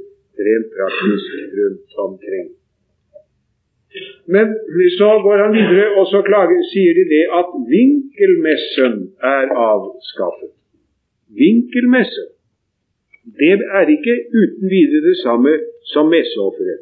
rent 0.48 0.70
praktisk 0.76 1.32
rundt 1.58 1.98
omkring. 2.06 2.46
Men 4.34 4.46
så 5.00 5.10
går 5.24 5.38
han 5.44 5.54
videre, 5.56 5.86
og 5.98 6.06
så 6.12 6.20
klager, 6.28 6.60
sier 6.72 6.92
de 6.98 7.04
det 7.14 7.24
at 7.40 7.50
vinkelmessen 7.72 8.94
er 9.34 9.52
avskaffet 9.72 10.52
vinkelmesse. 11.40 12.24
Det 13.40 13.54
er 13.78 13.86
ikke 13.96 14.14
uten 14.40 14.66
videre 14.74 15.02
det 15.10 15.16
samme 15.24 15.52
som 15.92 16.04
messeofferet. 16.14 16.80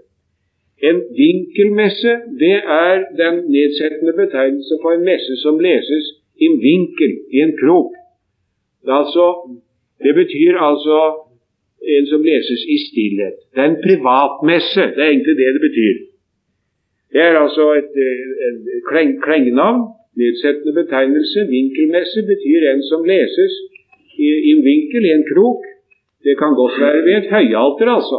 En 0.88 0.98
vinkelmesse 1.20 2.12
det 2.42 2.58
er 2.86 2.94
den 3.22 3.34
nedsettende 3.54 4.14
betegnelse 4.22 4.74
på 4.82 4.88
en 4.92 5.04
messe 5.10 5.34
som 5.44 5.54
leses 5.68 6.04
i 6.42 6.44
en 6.50 6.58
vinkel, 6.68 7.12
i 7.36 7.38
en 7.46 7.54
krok. 7.62 7.90
Det, 8.84 8.94
altså, 9.02 9.26
det 10.04 10.14
betyr 10.20 10.52
altså 10.68 10.98
en 11.94 12.06
som 12.12 12.20
leses 12.30 12.62
i 12.74 12.76
stillhet. 12.88 13.36
Det 13.52 13.60
er 13.62 13.68
en 13.70 13.82
privatmesse. 13.86 14.82
Det 14.94 15.02
er 15.04 15.10
egentlig 15.12 15.36
det 15.40 15.54
det 15.56 15.64
betyr. 15.68 15.96
Det 17.12 17.20
er 17.28 17.34
altså 17.44 17.64
et, 17.80 17.92
et, 18.46 18.58
et 18.76 18.82
klengenavn, 19.24 19.80
nedsettende 20.22 20.74
betegnelse. 20.82 21.38
Vinkelmesse 21.56 22.20
betyr 22.32 22.60
en 22.72 22.82
som 22.90 23.00
leses 23.12 23.54
i, 24.24 24.28
i 24.48 24.50
en 24.56 24.62
vinkel, 24.70 25.02
i 25.08 25.12
en 25.18 25.26
krok. 25.32 25.62
Det 26.26 26.34
kan 26.40 26.52
godt 26.60 26.76
være 26.82 27.04
ved 27.06 27.14
et 27.20 27.30
høyalter, 27.34 27.88
altså. 27.98 28.18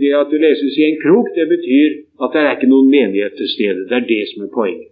Det 0.00 0.10
at 0.22 0.28
det 0.32 0.40
leses 0.46 0.74
i 0.80 0.82
en 0.88 0.98
krok, 1.04 1.26
det 1.38 1.46
betyr 1.54 1.88
at 2.22 2.28
det 2.32 2.40
er 2.42 2.52
ikke 2.54 2.72
noen 2.72 2.88
menighet 2.96 3.34
til 3.40 3.48
stede. 3.56 3.80
Det 3.88 3.96
er 3.98 4.10
det 4.14 4.24
som 4.30 4.44
er 4.46 4.50
poenget. 4.58 4.90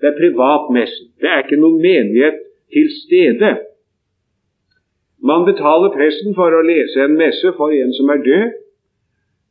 Det 0.00 0.06
er 0.08 0.20
privatmessen. 0.22 1.06
Det 1.20 1.28
er 1.30 1.38
ikke 1.42 1.62
noen 1.64 1.78
menighet 1.88 2.38
til 2.74 2.86
stede. 3.02 3.50
Man 5.30 5.46
betaler 5.50 5.96
presten 5.98 6.34
for 6.38 6.54
å 6.54 6.66
lese 6.72 7.04
en 7.04 7.16
messe 7.22 7.52
for 7.58 7.74
en 7.74 7.92
som 7.98 8.12
er 8.14 8.20
død. 8.28 8.56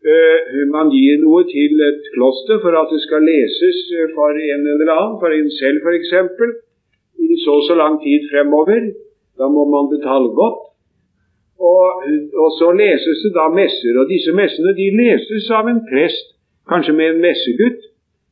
Uh, 0.07 0.61
man 0.75 0.91
gir 0.93 1.17
noe 1.23 1.41
til 1.49 1.81
et 1.89 2.05
kloster 2.13 2.61
for 2.63 2.77
at 2.81 2.93
det 2.93 3.01
skal 3.03 3.25
leses 3.27 3.79
for 4.15 4.31
en 4.31 4.63
eller 4.73 4.93
annen, 4.93 5.17
for 5.21 5.33
en 5.35 5.49
selv 5.59 5.83
f.eks., 5.83 6.13
i 7.17 7.35
så 7.43 7.57
og 7.59 7.65
så 7.67 7.75
lang 7.75 7.97
tid 8.03 8.29
fremover. 8.31 8.91
Da 9.39 9.49
må 9.51 9.65
man 9.73 9.89
betale 9.95 10.29
godt. 10.41 10.66
Og, 11.57 12.03
og, 12.43 12.49
så 12.59 12.67
leses 12.77 13.23
det 13.25 13.33
da 13.33 13.47
messer, 13.49 13.97
og 13.97 14.09
disse 14.13 14.33
messene 14.39 14.75
de 14.77 14.87
leses 14.93 15.47
av 15.57 15.69
en 15.71 15.81
prest, 15.89 16.35
kanskje 16.69 16.93
med 16.93 17.15
en 17.15 17.23
messegutt. 17.25 17.81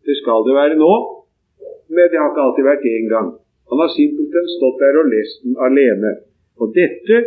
Det 0.06 0.16
skal 0.22 0.46
det 0.46 0.54
være 0.54 0.78
nå, 0.78 0.94
men 1.90 2.12
det 2.12 2.20
har 2.22 2.30
ikke 2.30 2.46
alltid 2.46 2.68
vært 2.70 2.86
det 2.86 2.94
engang. 3.00 3.32
Han 3.70 3.82
har 3.82 3.90
simpelthen 3.96 4.52
stått 4.58 4.78
der 4.84 5.00
og 5.02 5.10
lest 5.10 5.42
den 5.46 5.58
alene. 5.68 6.12
Og 6.62 6.70
dette 6.78 7.24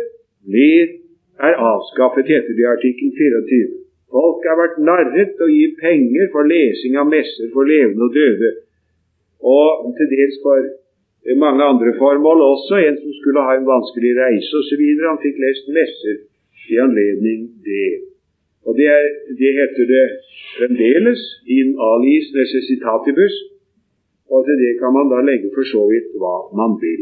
blir, 0.47 0.95
er 1.47 1.59
avskaffet, 1.71 2.31
heter 2.31 2.55
det 2.55 2.63
i 2.63 2.71
artikkel 2.75 3.11
24. 3.19 3.79
Folk 4.15 4.47
har 4.49 4.57
vært 4.57 4.79
narret 4.81 5.35
til 5.35 5.45
å 5.45 5.51
gi 5.51 5.65
penger 5.83 6.31
for 6.33 6.47
lesing 6.47 6.95
av 6.97 7.11
messer 7.11 7.51
for 7.53 7.67
levende 7.67 8.07
og 8.07 8.15
døde, 8.15 8.49
og 9.43 9.91
til 9.99 10.09
dels 10.15 10.39
for 10.45 10.63
mange 11.45 11.63
andre 11.71 11.91
formål 12.01 12.39
også. 12.53 12.73
En 12.87 12.97
som 13.03 13.11
skulle 13.19 13.45
ha 13.47 13.51
en 13.55 13.71
vanskelig 13.75 14.11
reise 14.23 14.51
osv. 14.59 14.83
Han 15.11 15.23
fikk 15.25 15.37
lest 15.45 15.65
messer 15.77 16.15
i 16.73 16.75
anledning 16.85 17.39
det. 17.67 17.91
Og 18.67 18.71
det, 18.79 18.87
er, 18.97 19.05
det 19.39 19.51
heter 19.59 19.85
det 19.95 20.05
fremdeles 20.57 21.21
in 21.57 21.67
alis 21.89 22.27
necessitatibus. 22.39 23.35
Og 24.33 24.39
til 24.45 24.57
det 24.63 24.73
kan 24.81 24.91
man 24.97 25.09
da 25.13 25.19
legge 25.29 25.49
for 25.55 25.65
så 25.73 25.81
vidt 25.91 26.09
hva 26.21 26.35
man 26.59 26.77
vil. 26.83 27.01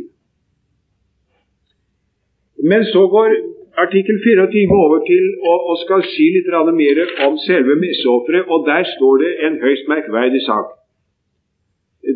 Men 2.70 2.82
så 2.94 3.02
går 3.16 3.30
artikkel 3.86 4.18
24 4.24 4.84
over 4.86 5.00
til 5.12 5.26
og, 5.50 5.58
og 5.70 5.76
skal 5.84 6.02
si 6.14 6.26
litt 6.36 6.50
mer 6.82 6.98
om 7.28 7.38
selve 7.50 7.76
messeofferet, 7.84 8.50
og 8.54 8.60
der 8.70 8.84
står 8.96 9.14
det 9.24 9.32
en 9.46 9.60
høyst 9.64 9.86
merkverdig 9.94 10.42
sak. 10.50 10.77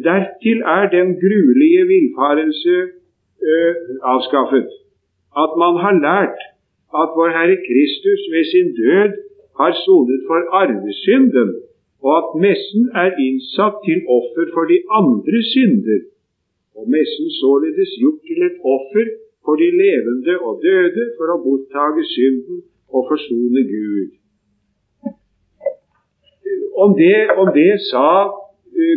Dertil 0.07 0.59
er 0.77 0.83
den 0.97 1.07
gruelige 1.23 1.83
villfarelse 1.93 2.75
uh, 3.47 3.73
avskaffet 4.13 4.69
at 5.43 5.51
man 5.63 5.73
har 5.83 5.95
lært 6.07 6.39
at 7.01 7.09
vår 7.17 7.29
Herre 7.37 7.57
Kristus 7.67 8.21
ved 8.33 8.43
sin 8.53 8.69
død 8.83 9.11
har 9.59 9.71
sonet 9.85 10.21
for 10.29 10.39
arvesynden, 10.59 11.49
og 12.05 12.11
at 12.21 12.29
messen 12.45 12.83
er 13.03 13.09
innsatt 13.25 13.75
til 13.87 13.99
offer 14.17 14.45
for 14.55 14.63
de 14.71 14.79
andre 14.99 15.39
synder, 15.53 16.01
og 16.77 16.83
messen 16.95 17.27
således 17.43 17.91
gjort 18.01 18.21
til 18.27 18.39
et 18.47 18.57
offer 18.75 19.07
for 19.45 19.53
de 19.61 19.69
levende 19.83 20.33
og 20.47 20.53
døde 20.67 21.03
for 21.17 21.27
å 21.33 21.41
borttage 21.45 22.03
synden 22.15 22.57
og 22.95 23.01
forsone 23.09 23.61
Gud. 23.73 24.09
Om 26.83 26.89
det, 27.03 27.19
om 27.41 27.47
det 27.59 27.73
sa 27.91 28.07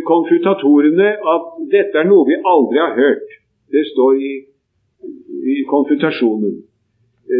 konfutatorene 0.07 1.09
at 1.33 1.47
dette 1.71 1.99
er 2.01 2.07
noe 2.09 2.27
vi 2.29 2.37
aldri 2.53 2.81
har 2.81 2.93
hørt. 2.97 3.27
Det 3.71 3.83
står 3.91 4.21
i, 4.21 4.33
i 5.53 5.57
konfutasjonen. 5.69 6.61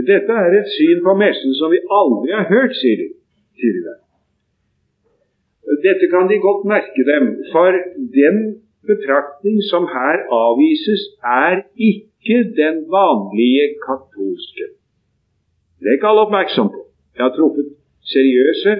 Dette 0.09 0.39
er 0.45 0.57
et 0.59 0.71
syn 0.73 1.03
på 1.05 1.13
messen 1.19 1.53
som 1.59 1.71
vi 1.73 1.79
aldri 1.99 2.33
har 2.33 2.47
hørt, 2.49 2.73
sier 2.81 2.97
de. 3.03 3.09
Sier 3.59 3.77
de 3.77 3.95
Dette 5.85 6.07
kan 6.09 6.27
de 6.29 6.37
godt 6.41 6.65
merke 6.69 7.03
dem, 7.05 7.25
for 7.53 7.77
den 8.17 8.37
betraktning 8.89 9.61
som 9.71 9.87
her 9.89 10.25
avvises, 10.33 11.03
er 11.21 11.63
ikke 11.89 12.37
den 12.61 12.85
vanlige 12.89 13.65
katolske. 13.85 14.65
Det 15.79 15.89
er 15.89 15.97
ikke 15.97 16.11
alle 16.11 16.25
oppmerksom 16.25 16.69
på. 16.73 16.81
Jeg 17.17 17.23
har 17.25 17.33
truffet 17.37 17.67
seriøse 18.13 18.71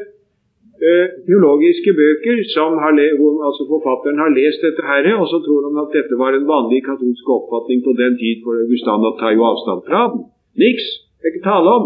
teologiske 1.27 1.91
bøker 2.01 2.37
som 2.51 2.75
hvor 3.19 3.33
altså 3.47 3.63
forfatteren 3.73 4.21
har 4.23 4.31
lest 4.35 4.59
dette 4.67 4.83
her, 4.91 5.07
og 5.21 5.27
så 5.31 5.37
tror 5.45 5.67
han 5.67 5.83
at 5.83 5.93
dette 5.97 6.15
var 6.23 6.31
en 6.35 6.47
vanlig 6.53 6.81
katolsk 6.87 7.25
oppfatning 7.37 7.79
på 7.85 7.91
den 8.01 8.13
tid, 8.21 8.43
for 8.43 8.53
Augustana 8.63 9.11
tar 9.19 9.31
jo 9.37 9.47
avstand 9.51 9.81
fra 9.87 10.01
den. 10.11 10.25
Niks. 10.63 10.85
Det 11.17 11.25
er 11.27 11.33
ikke 11.33 11.49
tale 11.53 11.69
om. 11.79 11.85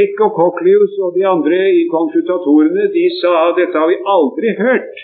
Eck 0.00 0.20
og 0.26 0.32
Cochleus 0.38 0.94
og 1.04 1.14
de 1.16 1.24
andre 1.34 1.58
i 1.80 1.84
konfutatorene 1.96 2.84
de 2.96 3.04
sa 3.20 3.32
at 3.48 3.58
dette 3.60 3.76
har 3.80 3.88
vi 3.92 3.98
aldri 4.16 4.52
hørt. 4.64 4.94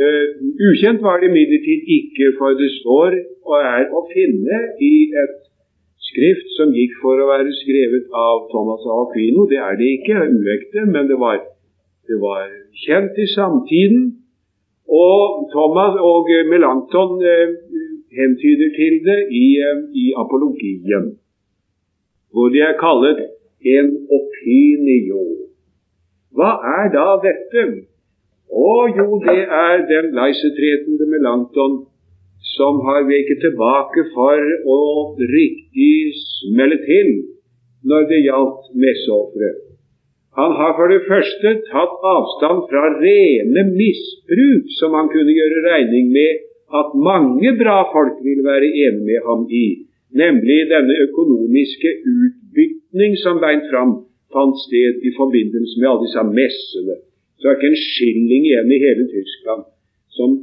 Uh, 0.00 0.26
ukjent 0.70 1.02
var 1.02 1.18
det 1.18 1.30
imidlertid 1.30 1.80
ikke, 1.98 2.32
for 2.38 2.54
det 2.60 2.70
står 2.80 3.16
og 3.48 3.56
er 3.58 3.88
å 3.90 4.04
finne 4.12 4.58
i 4.78 4.94
et 5.22 5.49
skrift 6.10 6.52
som 6.56 6.72
gikk 6.74 6.96
for 7.02 7.20
å 7.20 7.28
være 7.30 7.52
skrevet 7.62 8.10
av 8.16 8.46
Thomas 8.52 8.84
av 8.86 9.06
Aquino. 9.06 9.46
Det 9.50 9.60
er 9.62 9.78
det 9.80 9.90
ikke, 9.98 10.26
uekte, 10.26 10.86
men 10.90 11.08
det 11.10 11.18
var, 11.20 11.40
det 12.08 12.18
var, 12.22 12.48
kjent 12.84 13.18
i 13.18 13.26
samtiden. 13.34 14.06
Og 14.90 15.50
Thomas 15.54 15.98
og 16.02 16.30
Melanchthon 16.50 17.20
eh, 17.22 17.52
hentyder 18.18 18.72
til 18.78 18.96
det 19.06 19.20
i, 19.30 19.44
eh, 19.62 19.84
i 19.94 20.06
apologien, 20.18 21.12
hvor 22.34 22.50
de 22.50 22.64
er 22.66 22.78
kallet 22.80 23.22
en 23.76 23.92
opinio. 24.18 25.22
Hva 26.34 26.50
er 26.78 26.90
da 26.94 27.06
dette? 27.22 27.66
Å 28.50 28.72
jo, 28.90 29.06
det 29.22 29.44
er 29.46 29.84
den 29.86 30.10
leisetretende 30.16 31.06
Melanchthon 31.12 31.84
som 32.56 32.80
har 32.86 33.08
veket 33.08 33.42
tilbake 33.44 34.06
for 34.14 34.52
å 34.74 34.80
riktig 35.18 36.12
smelle 36.20 36.78
til 36.86 37.10
når 37.90 38.06
det 38.10 38.22
gjaldt 38.26 38.70
messeofre. 38.84 39.50
Han 40.38 40.52
har 40.58 40.76
for 40.78 40.92
det 40.92 41.02
første 41.08 41.52
tatt 41.68 41.94
avstand 42.06 42.66
fra 42.70 42.84
rene 43.00 43.64
misbruk, 43.72 44.68
som 44.78 44.94
han 44.94 45.10
kunne 45.12 45.34
gjøre 45.34 45.64
regning 45.66 46.12
med 46.14 46.44
at 46.80 46.94
mange 46.94 47.50
bra 47.58 47.80
folk 47.90 48.20
vil 48.22 48.44
være 48.46 48.68
enig 48.68 49.02
med 49.08 49.26
ham 49.26 49.42
i, 49.50 49.66
nemlig 50.14 50.60
denne 50.70 51.00
økonomiske 51.08 51.90
utbytning 52.12 53.18
som 53.24 53.42
beint 53.42 53.66
fram 53.72 53.96
fant 54.30 54.58
sted 54.66 55.02
i 55.02 55.10
forbindelse 55.16 55.80
med 55.80 55.90
alle 55.90 56.06
disse 56.06 56.24
messene. 56.30 56.96
Så 57.40 57.48
er 57.48 57.58
ikke 57.58 57.72
en 57.72 57.82
skilling 57.82 58.46
igjen 58.46 58.70
i 58.70 58.82
hele 58.84 59.06
Tyskland 59.10 59.66
som 60.14 60.38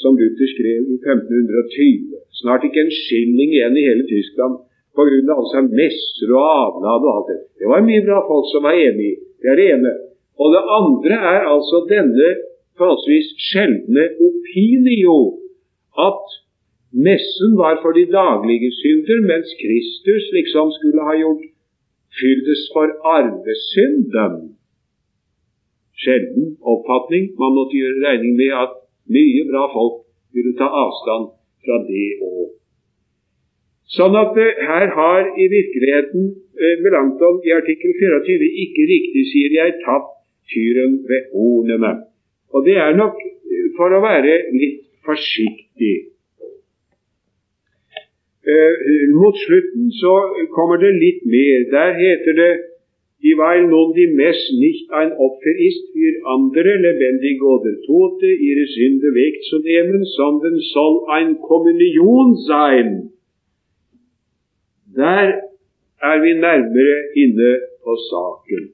som 0.00 0.16
Luther 0.20 0.48
skrev 0.54 0.80
i 0.94 0.96
1520. 0.98 2.20
Snart 2.40 2.64
ikke 2.66 2.82
en 2.84 2.94
skilling 3.02 3.50
igjen 3.52 3.76
i 3.78 3.88
hele 3.88 4.04
Tyskland 4.08 4.54
pga. 4.96 5.34
altså 5.40 5.58
messer 5.80 6.28
og 6.38 6.46
avlad 6.64 7.02
og 7.06 7.12
alt 7.16 7.28
det. 7.32 7.40
Det 7.58 7.66
var 7.72 7.86
mye 7.88 8.06
bra 8.08 8.18
folk 8.30 8.46
som 8.52 8.66
var 8.68 8.76
enige. 8.86 9.16
Det 9.40 9.48
er 9.52 9.56
det 9.60 9.68
ene. 9.74 9.92
Og 10.40 10.48
det 10.54 10.62
andre 10.78 11.16
er 11.34 11.42
altså 11.54 11.76
denne 11.94 12.28
forholdsvis 12.78 13.28
sjeldne 13.50 14.04
opinio 14.28 15.18
at 16.08 16.24
messen 17.06 17.52
var 17.62 17.74
for 17.82 17.92
de 17.98 18.04
daglige 18.20 18.70
synder, 18.82 19.18
mens 19.30 19.48
Kristus 19.62 20.24
liksom 20.36 20.66
skulle 20.78 21.02
ha 21.08 21.14
gjort 21.22 21.44
fyldes 22.18 22.62
for 22.74 22.88
arvesynden. 23.16 24.34
Sjelden 26.02 26.46
oppfatning. 26.72 27.24
Man 27.42 27.56
måtte 27.56 27.78
gjøre 27.80 28.04
regning 28.08 28.34
med 28.42 28.52
at 28.64 28.72
mye 29.10 29.44
bra 29.50 29.66
folk 29.72 30.02
ville 30.34 30.54
ta 30.58 30.68
avstand 30.84 31.32
fra 31.64 31.78
det 31.88 32.08
òg. 32.22 32.50
Sånn 33.96 34.14
at 34.16 34.38
eh, 34.40 34.60
her 34.68 34.86
har 34.96 35.26
i 35.36 35.48
virkeligheten 35.52 36.30
eh, 36.56 36.78
Melanchthon 36.84 37.42
i 37.44 37.52
artikkel 37.56 37.92
24 37.98 38.48
ikke 38.64 38.86
riktig, 38.88 39.24
sier 39.32 39.56
jeg, 39.58 39.74
tatt 39.84 40.08
tyren 40.52 40.96
ved 41.10 41.28
hornene. 41.34 41.92
Og 42.52 42.64
det 42.68 42.78
er 42.80 42.96
nok 42.96 43.20
eh, 43.20 43.68
for 43.76 43.92
å 43.92 44.00
være 44.04 44.38
litt 44.56 44.80
forsiktig. 45.06 45.94
Mot 49.14 49.36
slutten 49.38 49.90
så 49.94 50.12
kommer 50.50 50.80
det 50.82 50.88
litt 50.98 51.20
mer. 51.30 51.60
Der 51.70 51.92
heter 51.94 52.34
det 52.34 52.48
Die 53.22 53.36
nun 53.68 53.92
die 53.94 54.08
Mess 54.08 54.40
nicht 54.58 54.90
ein 54.90 55.12
Opfer 55.12 55.54
ist 55.56 55.92
für 55.92 56.26
andere 56.26 56.74
lebendige 56.76 57.44
oder 57.44 57.74
Tote, 57.86 58.26
ihre 58.26 58.66
Sünde 58.66 59.14
wegzunehmen, 59.14 60.04
sondern 60.04 60.56
soll 60.74 61.04
ein 61.08 61.38
Kommunion 61.38 62.36
sein. 62.36 63.12
Der 64.96 65.52
er 66.00 66.22
vi 66.22 66.34
nærmere 66.34 66.96
inne 67.14 67.50
på 67.84 67.94
saken. 68.10 68.64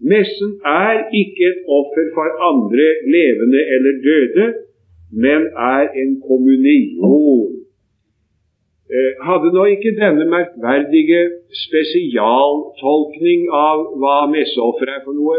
Messen 0.00 0.52
er 0.64 1.08
ikke 1.20 1.44
et 1.50 1.60
offer 1.78 2.06
for 2.14 2.28
andre 2.50 2.88
levende 3.16 3.60
eller 3.74 3.94
døde, 4.08 4.46
men 5.22 5.42
er 5.72 5.88
en 6.02 6.20
kommunion. 6.28 7.65
Eh, 8.86 9.12
hadde 9.28 9.48
nå 9.50 9.64
ikke 9.74 9.96
denne 9.98 10.24
merkverdige 10.30 11.22
spesialtolkning 11.66 13.48
av 13.50 13.80
hva 13.98 14.18
messeoffer 14.30 14.92
er 14.92 15.00
for 15.02 15.16
noe, 15.18 15.38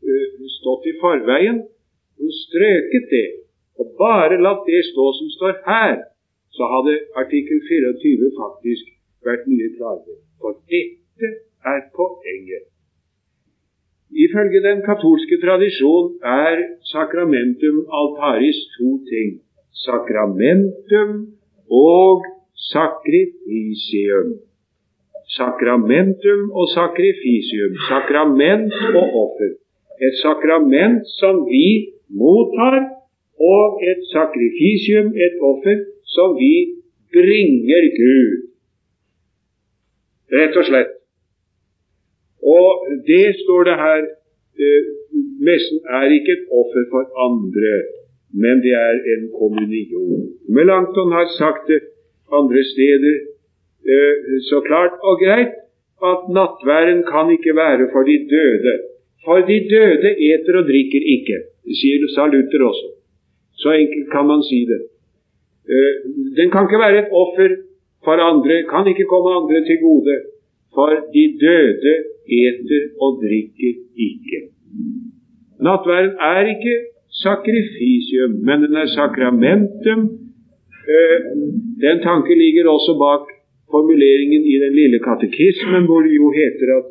eh, 0.00 0.46
stått 0.54 0.86
i 0.88 0.94
forveien, 1.02 1.58
hun 2.16 2.30
strøket 2.44 3.10
det, 3.10 3.26
og 3.76 3.92
bare 4.00 4.40
latt 4.40 4.64
det 4.64 4.80
stå 4.88 5.06
som 5.18 5.28
står 5.36 5.58
her, 5.66 5.96
så 6.56 6.64
hadde 6.72 6.94
artikkel 7.22 7.60
24 7.68 8.30
faktisk 8.40 8.88
vært 9.28 9.44
mye 9.50 9.68
klarere. 9.76 10.16
For 10.40 10.56
dette 10.72 11.28
er 11.72 11.80
poenget. 11.98 12.64
Ifølge 14.24 14.62
den 14.64 14.80
katolske 14.88 15.36
tradisjon 15.44 16.16
er 16.24 16.62
sakramentum 16.94 17.84
altaris 18.00 18.56
to 18.78 18.88
ting. 19.10 19.42
Sakramentum 19.84 21.12
og 21.68 22.24
sakrifisium. 22.72 24.28
Sakramentum 25.38 26.50
og 26.58 26.66
sakrifisium. 26.76 27.72
Sakrament 27.90 28.72
og 28.98 29.06
offer. 29.24 29.52
Et 30.06 30.16
sakrament 30.22 31.02
som 31.20 31.44
vi 31.50 31.66
mottar, 32.08 32.76
og 33.52 33.64
et 33.90 34.00
sakrifisium, 34.12 35.08
et 35.26 35.36
offer, 35.50 35.78
som 36.14 36.36
vi 36.40 36.54
bringer 37.16 37.84
Gud. 38.00 38.32
Rett 40.36 40.56
og 40.60 40.64
slett. 40.68 40.92
Og 42.58 42.70
det 43.10 43.26
står 43.42 43.62
det 43.68 43.76
her 43.84 44.00
eh, 44.62 44.82
Messen 45.46 45.78
er 45.98 46.12
ikke 46.16 46.32
et 46.38 46.46
offer 46.60 46.84
for 46.92 47.04
andre, 47.26 47.74
men 48.42 48.62
det 48.64 48.74
er 48.88 48.96
en 49.14 49.24
kommunion. 49.40 50.22
Melanchthon 50.56 51.12
har 51.18 51.28
sagt 51.40 51.68
det 51.70 51.80
andre 52.32 52.62
steder 52.72 53.14
eh, 53.92 54.14
så 54.48 54.60
klart 54.68 54.94
og 55.08 55.14
greit 55.24 55.54
at 56.10 56.20
nattværen 56.38 57.00
kan 57.12 57.30
ikke 57.36 57.54
være 57.62 57.88
for 57.92 58.02
de 58.10 58.16
døde. 58.34 58.74
For 59.24 59.38
de 59.50 59.58
døde 59.74 60.10
eter 60.30 60.54
og 60.60 60.64
drikker 60.70 61.02
ikke, 61.16 61.38
sier 61.80 62.02
sa 62.14 62.26
Luther 62.26 62.62
også. 62.70 62.88
Så 63.62 63.72
enkelt 63.82 64.10
kan 64.14 64.26
man 64.26 64.42
si 64.48 64.60
det. 64.70 64.80
Eh, 65.72 65.94
den 66.38 66.50
kan 66.50 66.66
ikke 66.66 66.84
være 66.84 66.98
et 67.04 67.14
offer 67.22 67.50
for 68.04 68.16
andre, 68.30 68.62
kan 68.72 68.86
ikke 68.86 69.10
komme 69.12 69.30
andre 69.40 69.64
til 69.68 69.78
gode. 69.86 70.14
For 70.74 70.90
de 71.14 71.24
døde 71.46 71.94
eter 72.42 72.82
og 73.02 73.10
drikker 73.24 73.74
ikke. 74.08 74.38
Nattværen 75.66 76.14
er 76.20 76.42
ikke 76.54 76.74
sakrifisium, 77.24 78.32
men 78.46 78.62
den 78.62 78.74
er 78.82 78.86
sakramentum 78.86 80.25
den 81.86 81.98
tanke 82.08 82.34
ligger 82.42 82.68
også 82.76 82.92
bak 83.06 83.24
formuleringen 83.74 84.42
i 84.52 84.56
den 84.64 84.72
lille 84.80 84.98
katekismen, 85.08 85.84
hvor 85.88 86.00
det 86.06 86.14
jo 86.20 86.28
heter 86.40 86.68
at 86.78 86.88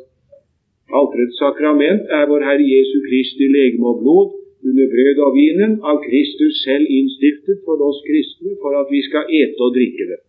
alterets 0.98 1.38
sakrament 1.42 2.02
er 2.18 2.24
vår 2.30 2.42
Herre 2.48 2.66
Jesu 2.74 2.96
Kristi 3.08 3.46
legeme 3.56 3.86
og 3.92 4.00
blod 4.02 4.26
under 4.68 4.86
brød 4.94 5.18
og 5.26 5.32
vinen, 5.40 5.72
av 5.90 5.96
Kristus 6.06 6.54
selv 6.66 6.84
innstiftet 6.98 7.58
for 7.64 7.76
oss 7.88 8.00
kristne 8.08 8.52
for 8.62 8.72
at 8.80 8.88
vi 8.94 9.00
skal 9.08 9.30
ete 9.40 9.60
og 9.66 9.74
drikke 9.78 10.04
det. 10.10 10.20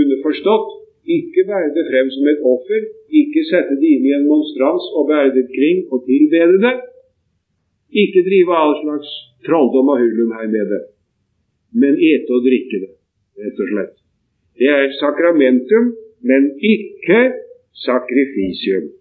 Underforstått 0.00 0.70
ikke 1.16 1.44
bære 1.50 1.74
det 1.76 1.84
frem 1.90 2.08
som 2.14 2.30
et 2.32 2.44
offer, 2.54 2.80
ikke 3.20 3.44
sette 3.50 3.76
det 3.80 3.90
inn 3.96 4.08
i 4.08 4.16
en 4.16 4.28
monstrans 4.30 4.86
og 4.96 5.08
bære 5.10 5.34
det 5.36 5.46
kring 5.52 5.84
og 5.92 6.06
tilbede 6.08 6.58
det. 6.64 6.74
Ikke 8.02 8.24
drive 8.28 8.58
all 8.62 8.74
slags 8.82 9.10
trolldom 9.46 9.92
og 9.92 10.00
hullum 10.02 10.32
her 10.38 10.48
med 10.56 10.72
det 10.72 10.82
men 11.74 11.96
ete 11.98 12.34
og 12.34 12.44
drikke 12.46 12.80
det, 12.84 12.92
rett 13.42 13.62
og 13.64 13.70
slett. 13.72 13.94
Det 14.58 14.70
er 14.70 14.92
sakramentum, 15.00 15.90
men 16.22 16.52
ikke 16.62 17.20
sakrifisium. 17.84 18.92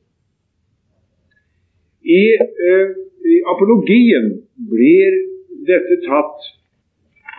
I, 2.03 2.23
uh, 2.35 2.89
I, 3.23 3.35
apologien 3.53 4.33
blir 4.71 5.21
dette 5.69 6.01
tatt 6.07 6.49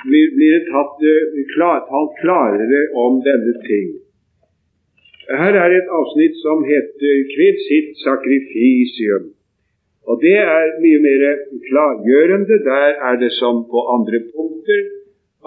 blir, 0.05 0.31
det 0.39 0.63
tatt, 0.71 1.03
uh, 1.03 1.43
klar, 1.53 1.85
klarere 2.23 2.81
om 3.05 3.21
denne 3.27 3.59
ting. 3.67 3.93
Her 5.25 5.57
er 5.57 5.73
et 5.73 5.93
avsnitt 5.99 6.37
som 6.41 6.65
heter 6.69 7.23
kvitt 7.35 7.63
sitt 7.69 7.95
sakrifisium, 8.05 9.33
Og 10.05 10.21
Det 10.21 10.37
er 10.37 10.75
mye 10.85 11.01
mer 11.01 11.23
klargjørende. 11.69 12.57
Der 12.65 12.91
er 13.09 13.15
det 13.17 13.33
som 13.33 13.65
på 13.73 13.81
andre 13.97 14.21
punkter 14.35 14.83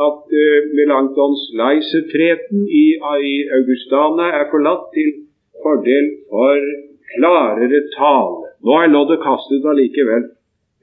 at 0.06 0.20
uh, 0.42 0.58
Melanchtons 0.78 1.44
Leisetreten 1.60 2.68
i, 2.70 2.86
i 3.32 3.34
Augustana 3.60 4.30
er 4.40 4.50
forlatt 4.52 4.90
til 4.96 5.10
fordel 5.64 6.12
for 6.32 6.68
klarere 7.14 7.82
tale. 7.96 8.52
Nå 8.66 8.78
er 8.84 8.94
loddet 8.94 9.24
kastet 9.26 9.66
allikevel. 9.72 10.30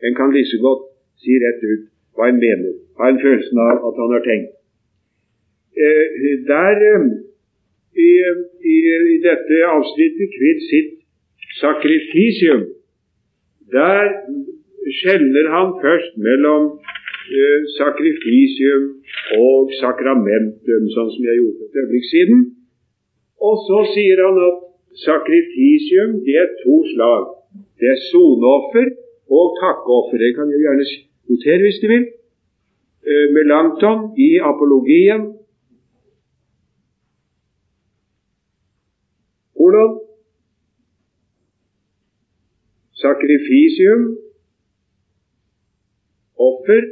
En 0.06 0.16
kan 0.18 0.34
like 0.34 0.58
godt 0.66 0.88
si 1.22 1.38
rett 1.44 1.62
ut 1.62 1.84
hva 2.14 2.30
en 2.30 2.40
mener, 2.42 2.74
hva 2.96 3.10
en 3.10 3.22
følelsen 3.22 3.60
av 3.66 3.86
at 3.88 4.02
han 4.02 4.16
har 4.16 4.26
tenkt. 4.26 4.52
Uh, 5.74 6.06
der 6.50 6.84
uh, 6.94 7.06
i, 7.94 8.10
i, 8.72 8.76
i, 9.14 9.18
dette 9.22 9.60
avsnittet, 9.70 10.34
kvitt 10.38 10.62
sitt 10.70 10.92
sakrifisium, 11.60 12.66
der 13.74 14.10
skjelner 14.98 15.50
han 15.54 15.74
først 15.82 16.18
mellom 16.26 16.68
eh, 17.28 17.60
sakrifisium 17.78 18.84
og 19.38 19.72
sakramentum, 19.80 20.90
sånn 20.96 21.10
som 21.14 21.28
jeg 21.28 21.40
gjorde 21.40 21.56
for 21.58 21.70
et 21.70 21.80
øyeblikk 21.82 22.06
siden. 22.10 22.44
Og 23.48 23.56
så 23.68 23.80
sier 23.94 24.20
han 24.24 24.40
at 24.48 24.60
sakrifisium 25.06 26.20
det 26.26 26.36
er 26.42 26.52
to 26.62 26.76
slag. 26.92 27.24
Det 27.80 27.88
er 27.94 28.04
soneoffer 28.10 28.88
og 29.38 29.56
takkeoffer. 29.62 30.18
Det 30.22 30.34
kan 30.36 30.50
du 30.50 30.56
gjerne 30.58 30.86
notere 31.30 31.64
hvis 31.66 31.80
du 31.82 31.88
vil. 31.92 32.04
Eh, 33.04 33.26
Melanchthon 33.36 34.00
i 34.26 34.30
apologien. 34.52 35.22
Hvordan? 39.58 39.90
Sakrifisium, 43.02 44.02
offer, 46.48 46.82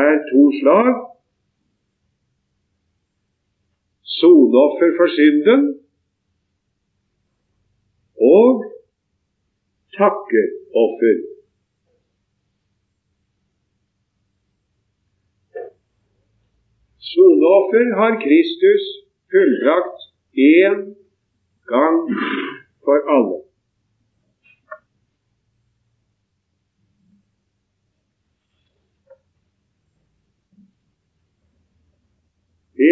er 0.00 0.12
to 0.30 0.42
slag. 0.60 0.94
Soneoffer 4.18 4.90
for 4.98 5.08
synden 5.18 5.62
og 8.36 8.64
takkeoffer. 9.98 11.16
Soneoffer 17.12 17.86
har 18.00 18.12
Kristus 18.24 18.84
fullbrakt 19.30 20.00
én 20.56 20.78
gang 21.72 21.98
for 22.84 22.98
alle. 23.16 23.41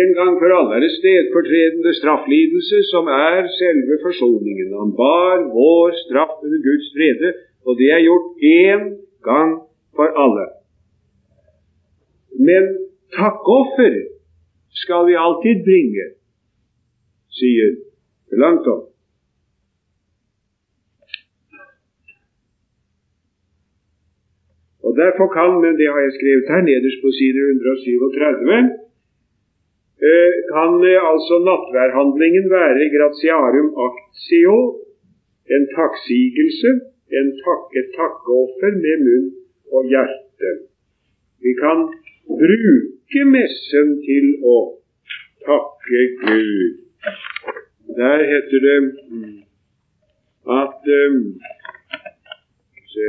En 0.01 0.11
gang 0.19 0.35
for 0.41 0.51
alle 0.59 0.77
er 0.77 0.83
det 0.85 0.93
stedfortredende 1.01 1.93
strafflidelse 2.01 2.79
som 2.93 3.05
er 3.31 3.49
selve 3.61 3.95
forsoningen. 4.07 4.69
Han 4.83 4.93
bar 5.03 5.37
vår 5.57 5.91
straff 6.05 6.35
under 6.45 6.61
Guds 6.69 6.89
frede, 6.95 7.29
og 7.67 7.73
det 7.81 7.89
er 7.95 8.07
gjort 8.09 8.29
én 8.61 8.83
gang 9.31 9.51
for 9.97 10.09
alle. 10.25 10.47
Men 12.49 12.65
takkoffer 13.19 13.95
skal 14.83 15.03
vi 15.09 15.23
alltid 15.25 15.57
bringe, 15.69 16.07
sier 17.39 17.71
Langton. 18.43 18.83
Og 24.87 24.93
Derfor 25.03 25.27
kan, 25.39 25.51
men 25.65 25.73
det 25.81 25.89
har 25.93 26.01
jeg 26.05 26.17
skrevet 26.19 26.53
her 26.53 26.63
nederst 26.71 26.99
på 27.03 27.11
side 27.19 27.41
137 27.51 28.81
Eh, 28.81 28.90
kan 30.55 30.73
eh, 30.91 31.01
altså 31.13 31.35
nattværhandlingen 31.49 32.47
være 32.57 32.93
gratiarum 32.97 33.69
actio, 33.87 34.57
en 35.55 35.65
takksigelse, 35.77 36.71
en 37.19 37.29
tak, 37.43 37.63
et 37.81 37.89
takkeoffer 37.99 38.73
med 38.85 38.97
munn 39.07 39.27
og 39.75 39.83
hjerte. 39.93 40.51
Vi 41.45 41.53
kan 41.63 41.79
bruke 42.41 43.21
messen 43.35 43.89
til 44.07 44.27
å 44.55 44.57
takke 45.45 46.01
Gud. 46.23 46.81
Der 48.01 48.19
heter 48.33 48.59
det 48.67 48.79
mm, 49.11 49.39
at 50.61 50.91
um, 51.01 51.21
se, 52.93 53.07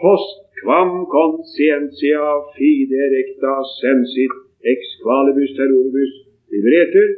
Post 0.00 0.49
quam 0.62 0.90
conscientia 1.16 2.28
fide 2.54 3.02
recta 3.16 3.54
sensit 3.80 4.32
ex 4.72 4.80
qualibus 5.02 5.52
terroribus 5.58 6.12
libretur 6.52 7.10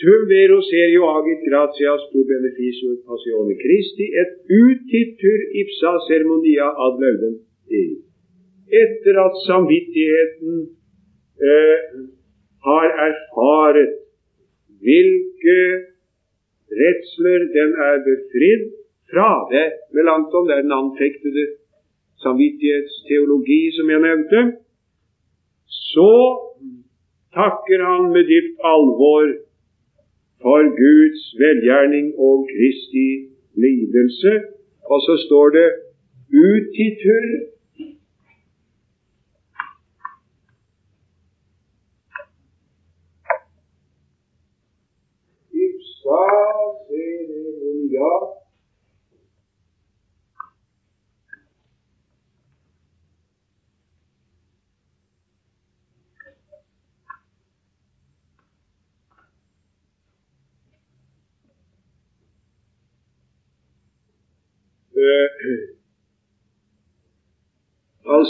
tum 0.00 0.20
vero 0.32 0.58
serio 0.70 1.02
agit 1.18 1.40
gratias 1.48 2.02
tu 2.12 2.20
beneficium 2.32 2.96
passione 3.06 3.54
Christi 3.62 4.06
et 4.22 4.32
utitur 4.62 5.38
ipsa 5.62 5.92
ceremonia 6.08 6.68
ad 6.86 6.94
laudem 7.02 7.34
Dei. 7.70 7.92
Etter 8.82 9.16
at 9.26 9.34
samvittigheten 9.46 10.54
eh, 11.50 11.78
har 12.66 12.88
erfaret 13.08 13.94
hvilke 14.82 15.60
redsler 16.80 17.42
den 17.56 17.70
er 17.88 17.98
befridd 18.08 18.81
fravær 19.12 19.70
med 19.94 20.02
langt 20.10 20.32
om. 20.36 20.46
Det 20.46 20.54
er 20.56 20.66
den 20.66 20.80
anfektede 20.82 21.44
samvittighetsteologi 22.24 23.62
som 23.76 23.86
jeg 23.92 24.00
nevnte. 24.08 24.40
Så 25.92 26.12
takker 27.38 27.80
han 27.90 28.02
med 28.14 28.24
dypt 28.32 28.56
alvor 28.74 29.24
for 30.42 30.60
Guds 30.82 31.22
velgjerning 31.44 32.06
og 32.26 32.36
Kristi 32.52 33.08
lidelse. 33.64 34.32
Og 34.92 34.98
så 35.06 35.14
står 35.26 35.46
det 35.58 35.68
utitur 36.50 37.24
Ipsa 45.64 46.22
ceremonia 46.86 48.12
Eh, 65.02 65.28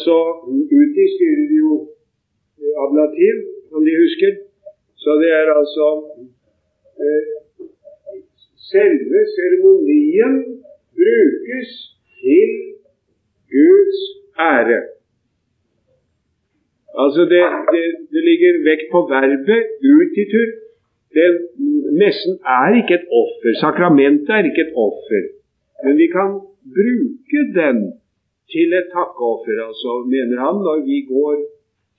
altså, 0.03 0.19
Uti 0.79 1.05
styrer 1.15 1.51
jo 1.62 1.73
eh, 2.61 2.75
ablativ, 2.85 3.37
om 3.75 3.81
de 3.87 3.93
husker. 4.03 4.33
Så 5.03 5.11
det 5.23 5.31
er 5.41 5.49
altså 5.61 5.87
eh, 7.03 7.25
Selve 8.73 9.21
seremonien 9.35 10.35
brukes 10.99 11.71
til 12.21 12.51
Guds 13.55 14.01
ære. 14.38 14.81
Altså 17.03 17.23
det, 17.33 17.43
det, 17.75 17.85
det 18.12 18.23
ligger 18.31 18.62
vekt 18.71 18.87
på 18.95 19.01
verbet 19.15 19.62
utitur. 19.97 20.49
Den, 21.19 21.35
messen 22.01 22.35
er 22.59 22.69
ikke 22.81 22.95
et 23.01 23.07
offer. 23.23 23.53
Sakramentet 23.65 24.35
er 24.38 24.45
ikke 24.51 24.65
et 24.69 24.75
offer. 24.88 25.25
Men 25.85 25.93
vi 26.03 26.07
kan 26.17 26.31
bruke 26.77 27.41
den 27.61 27.79
til 28.52 28.68
et 28.81 28.88
takkeoffer. 28.98 29.57
Altså, 29.68 29.90
mener 30.14 30.37
han, 30.46 30.57
når 30.66 30.78
vi 30.90 30.98
går 31.14 31.35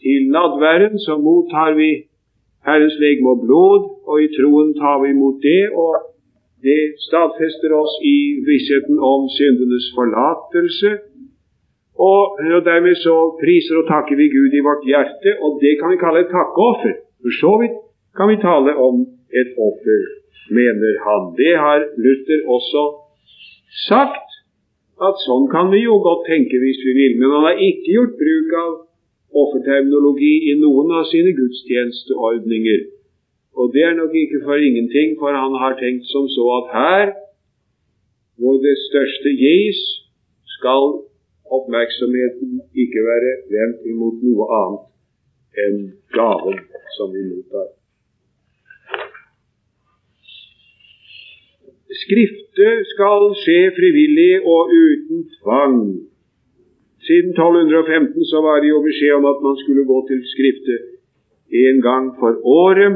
til 0.04 0.20
nadværen, 0.36 0.96
så 1.06 1.14
mottar 1.28 1.72
vi 1.82 1.90
Herrens 2.66 2.98
legeme 3.04 3.30
og 3.36 3.40
blod, 3.46 3.82
og 4.10 4.16
i 4.26 4.28
troen 4.36 4.70
tar 4.82 4.98
vi 5.04 5.08
imot 5.16 5.38
det. 5.50 5.64
og 5.84 5.94
Det 6.68 6.82
stadfester 7.08 7.72
oss 7.84 7.94
i 8.16 8.18
vissheten 8.50 8.98
om 9.14 9.22
syndenes 9.38 9.88
forlatelse. 9.98 10.92
Og, 12.10 12.22
og 12.56 12.62
dermed 12.70 12.96
så 13.06 13.16
priser 13.42 13.76
og 13.82 13.88
takker 13.94 14.16
vi 14.22 14.34
Gud 14.36 14.52
i 14.60 14.66
vårt 14.68 14.84
hjerte, 14.92 15.32
og 15.44 15.60
det 15.64 15.74
kan 15.80 15.92
vi 15.92 16.02
kalle 16.04 16.24
et 16.24 16.34
takkeoffer. 16.38 16.94
For 17.22 17.32
så 17.42 17.52
vidt 17.62 17.76
kan 18.18 18.28
vi 18.32 18.44
tale 18.50 18.72
om 18.88 18.96
et 19.42 19.50
offer, 19.68 20.02
mener 20.60 20.94
han. 21.08 21.22
Det 21.42 21.54
har 21.64 21.80
Luther 22.04 22.40
også 22.56 22.84
sagt, 23.90 24.33
at 25.02 25.22
sånn 25.26 25.48
kan 25.52 25.72
vi 25.74 25.84
jo 25.84 25.98
godt 26.06 26.28
tenke 26.30 26.60
hvis 26.62 26.82
vi 26.86 26.94
vil. 26.98 27.14
Men 27.20 27.34
han 27.36 27.48
har 27.50 27.62
ikke 27.70 27.96
gjort 27.98 28.20
bruk 28.20 28.58
av 28.62 28.72
offerterminologi 29.44 30.34
i 30.52 30.58
noen 30.62 30.94
av 31.00 31.08
sine 31.10 31.34
gudstjenesteordninger. 31.38 32.86
Og 33.58 33.74
det 33.74 33.84
er 33.86 33.98
nok 33.98 34.14
ikke 34.18 34.44
for 34.46 34.58
ingenting, 34.58 35.18
for 35.20 35.34
han 35.34 35.58
har 35.62 35.78
tenkt 35.82 36.10
som 36.10 36.30
så 36.30 36.46
at 36.60 36.72
her, 36.78 37.06
hvor 38.42 38.58
det 38.62 38.78
største 38.90 39.34
gis, 39.38 39.82
skal 40.58 41.04
oppmerksomheten 41.54 42.62
ikke 42.84 43.06
være 43.10 43.32
vendt 43.54 43.86
imot 43.94 44.26
noe 44.26 44.50
annet 44.62 45.64
enn 45.66 45.80
gaven 46.18 46.60
som 46.98 47.14
vi 47.14 47.26
mottar. 47.30 47.83
Skrifte 52.02 52.70
skal 52.94 53.30
skje 53.44 53.60
frivillig 53.78 54.34
og 54.54 54.72
uten 54.84 55.24
tvang. 55.38 55.80
Siden 57.06 57.32
1215 57.36 58.30
så 58.32 58.42
var 58.48 58.62
det 58.64 58.70
jo 58.74 58.80
beskjed 58.88 59.14
om 59.20 59.26
at 59.34 59.40
man 59.46 59.56
skulle 59.62 59.86
gå 59.92 59.98
til 60.10 60.20
Skrifte 60.34 60.76
én 61.64 61.80
gang 61.88 62.06
for 62.20 62.34
året. 62.64 62.94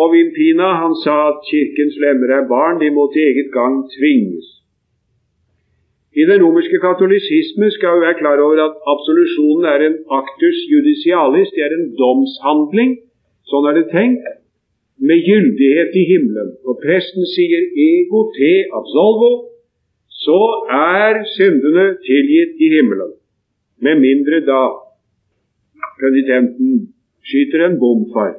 Og 0.00 0.06
Vimpina 0.14 0.68
han 0.82 0.94
sa 1.04 1.16
at 1.30 1.38
Kirkens 1.50 1.96
lemmer 2.02 2.30
er 2.38 2.50
barn, 2.54 2.80
de 2.82 2.90
må 2.96 3.04
til 3.12 3.22
eget 3.30 3.50
gang 3.58 3.74
tvinges. 3.96 4.46
I 6.20 6.22
den 6.30 6.42
romerske 6.44 6.78
katolisisme 6.86 7.66
skal 7.76 7.94
vi 7.94 8.04
være 8.06 8.20
klar 8.22 8.38
over 8.46 8.58
at 8.68 8.78
absolusjonen 8.92 9.64
er 9.74 9.80
en 9.86 9.96
actus 10.20 10.58
judicialis, 10.72 11.52
det 11.54 11.62
er 11.66 11.74
en 11.76 11.90
domshandling, 12.02 12.96
sånn 13.50 13.68
er 13.70 13.78
det 13.78 13.90
tenkt, 13.94 14.26
med 15.08 15.18
gyldighet 15.28 15.92
i 16.00 16.04
himmelen. 16.12 16.50
Og 16.68 16.74
presten 16.84 17.24
sier 17.34 17.62
'ego 17.88 18.20
te 18.36 18.52
absolvo', 18.78 19.48
så 20.24 20.40
er 20.98 21.24
syndene 21.38 21.86
tilgitt 22.08 22.54
i 22.64 22.68
himmelen. 22.74 23.12
Med 23.84 23.94
mindre 24.06 24.38
da 24.52 24.62
penitenten 26.02 26.70
skyter 27.28 27.60
en 27.66 27.78
bomfar 27.82 28.34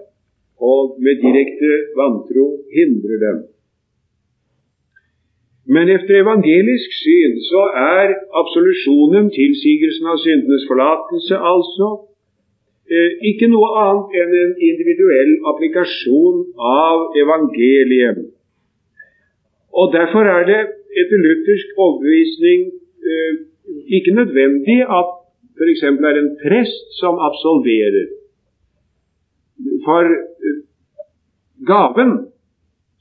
og 0.72 0.82
med 1.04 1.16
direkte 1.26 1.72
vantro 2.00 2.46
hindrer 2.78 3.18
dem. 3.26 3.38
Men 5.74 5.90
efter 5.98 6.14
evangelisk 6.24 6.90
syn 7.04 7.34
så 7.52 7.62
er 7.98 8.08
absolusjonen, 8.42 9.26
tilsigelsen 9.40 10.06
av 10.14 10.18
syndenes 10.26 10.66
forlatelse, 10.70 11.36
altså 11.54 11.88
ikke 13.32 13.48
noe 13.52 13.70
annet 13.80 14.16
enn 14.20 14.34
en 14.42 14.54
individuell 14.68 15.32
applikasjon 15.54 16.42
av 16.72 17.16
evangeliet. 17.24 18.24
Og 19.72 19.94
Derfor 19.94 20.28
er 20.28 20.44
det 20.50 20.62
etter 21.00 21.24
luthersk 21.24 21.78
overbevisning 21.80 22.66
eh, 23.12 23.34
ikke 23.96 24.16
nødvendig 24.18 24.82
at 24.84 25.14
f.eks. 25.56 25.84
er 25.88 26.20
en 26.20 26.32
prest 26.42 26.98
som 27.00 27.22
absolverer. 27.30 28.12
For 29.86 30.12
eh, 30.12 30.60
gaven, 31.72 32.12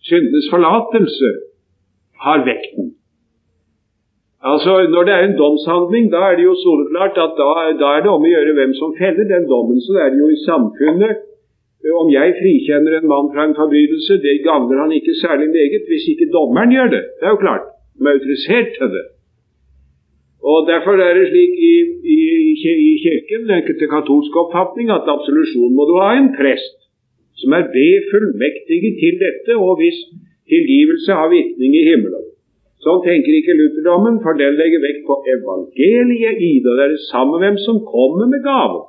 syndenes 0.06 0.50
forlatelse, 0.52 1.30
har 2.24 2.44
vekten. 2.46 2.94
Altså, 4.48 4.72
Når 4.94 5.02
det 5.04 5.14
er 5.14 5.24
en 5.24 5.40
domshandling, 5.42 6.04
da 6.14 6.20
er 6.30 6.34
det 6.36 6.44
jo 6.50 6.54
soleklart 6.64 7.16
at 7.26 7.34
da, 7.40 7.48
da, 7.82 7.88
er 7.96 8.00
det 8.04 8.12
om 8.12 8.24
å 8.24 8.32
gjøre 8.34 8.56
hvem 8.56 8.72
som 8.80 8.96
feller 9.00 9.26
den 9.34 9.44
dommen. 9.52 9.80
Så 9.84 9.92
det 9.96 10.02
er 10.04 10.10
det 10.14 10.22
jo 10.24 10.30
i 10.32 10.44
samfunnet. 10.48 11.26
Om 12.02 12.08
jeg 12.12 12.36
frikjenner 12.40 12.96
en 12.96 13.10
mann 13.12 13.28
fra 13.32 13.44
en 13.44 13.56
forbrytelse, 13.60 14.16
det 14.24 14.44
gagner 14.48 14.80
han 14.82 14.92
ikke 14.96 15.16
særlig 15.24 15.48
meget 15.52 15.84
hvis 15.88 16.08
ikke 16.12 16.32
dommeren 16.36 16.72
gjør 16.76 16.88
det. 16.96 17.04
Det 17.18 17.26
er 17.28 17.34
jo 17.36 17.44
klart. 17.46 17.66
De 17.96 18.04
er 18.04 18.16
autorisert 18.16 18.72
til 18.76 18.88
det. 18.96 19.06
Og 20.50 20.58
Derfor 20.72 20.94
er 21.08 21.12
det 21.18 21.26
slik 21.28 21.54
i, 21.72 21.74
i, 22.16 22.18
i 22.88 22.92
Kirken, 23.04 23.44
den 23.44 23.56
enkelte 23.60 23.92
katolske 23.94 24.40
oppfatning, 24.44 24.88
at 24.96 25.08
absolusjon 25.16 25.76
må 25.76 25.84
du 25.90 25.94
ha 26.00 26.10
en 26.16 26.32
prest 26.40 26.76
som 27.40 27.52
er 27.56 27.68
befullmektiget 27.76 28.94
til 29.02 29.14
dette, 29.24 29.52
og 29.56 29.72
hvis 29.80 29.98
tilgivelse 30.52 31.12
har 31.18 31.28
virkning 31.38 31.72
i 31.80 31.86
himmelen. 31.90 32.29
Sånn 32.80 33.02
tenker 33.04 33.36
ikke 33.36 33.56
lutherdommen, 33.58 34.22
for 34.24 34.38
den 34.38 34.56
legger 34.56 34.80
vekt 34.80 35.02
på 35.08 35.18
evangeliet 35.28 36.38
i 36.40 36.54
det. 36.64 36.76
Det 36.78 36.84
er 36.86 36.94
det 36.94 37.08
samme 37.10 37.40
hvem 37.42 37.58
som 37.66 37.82
kommer 37.84 38.30
med 38.30 38.40
gaven. 38.46 38.86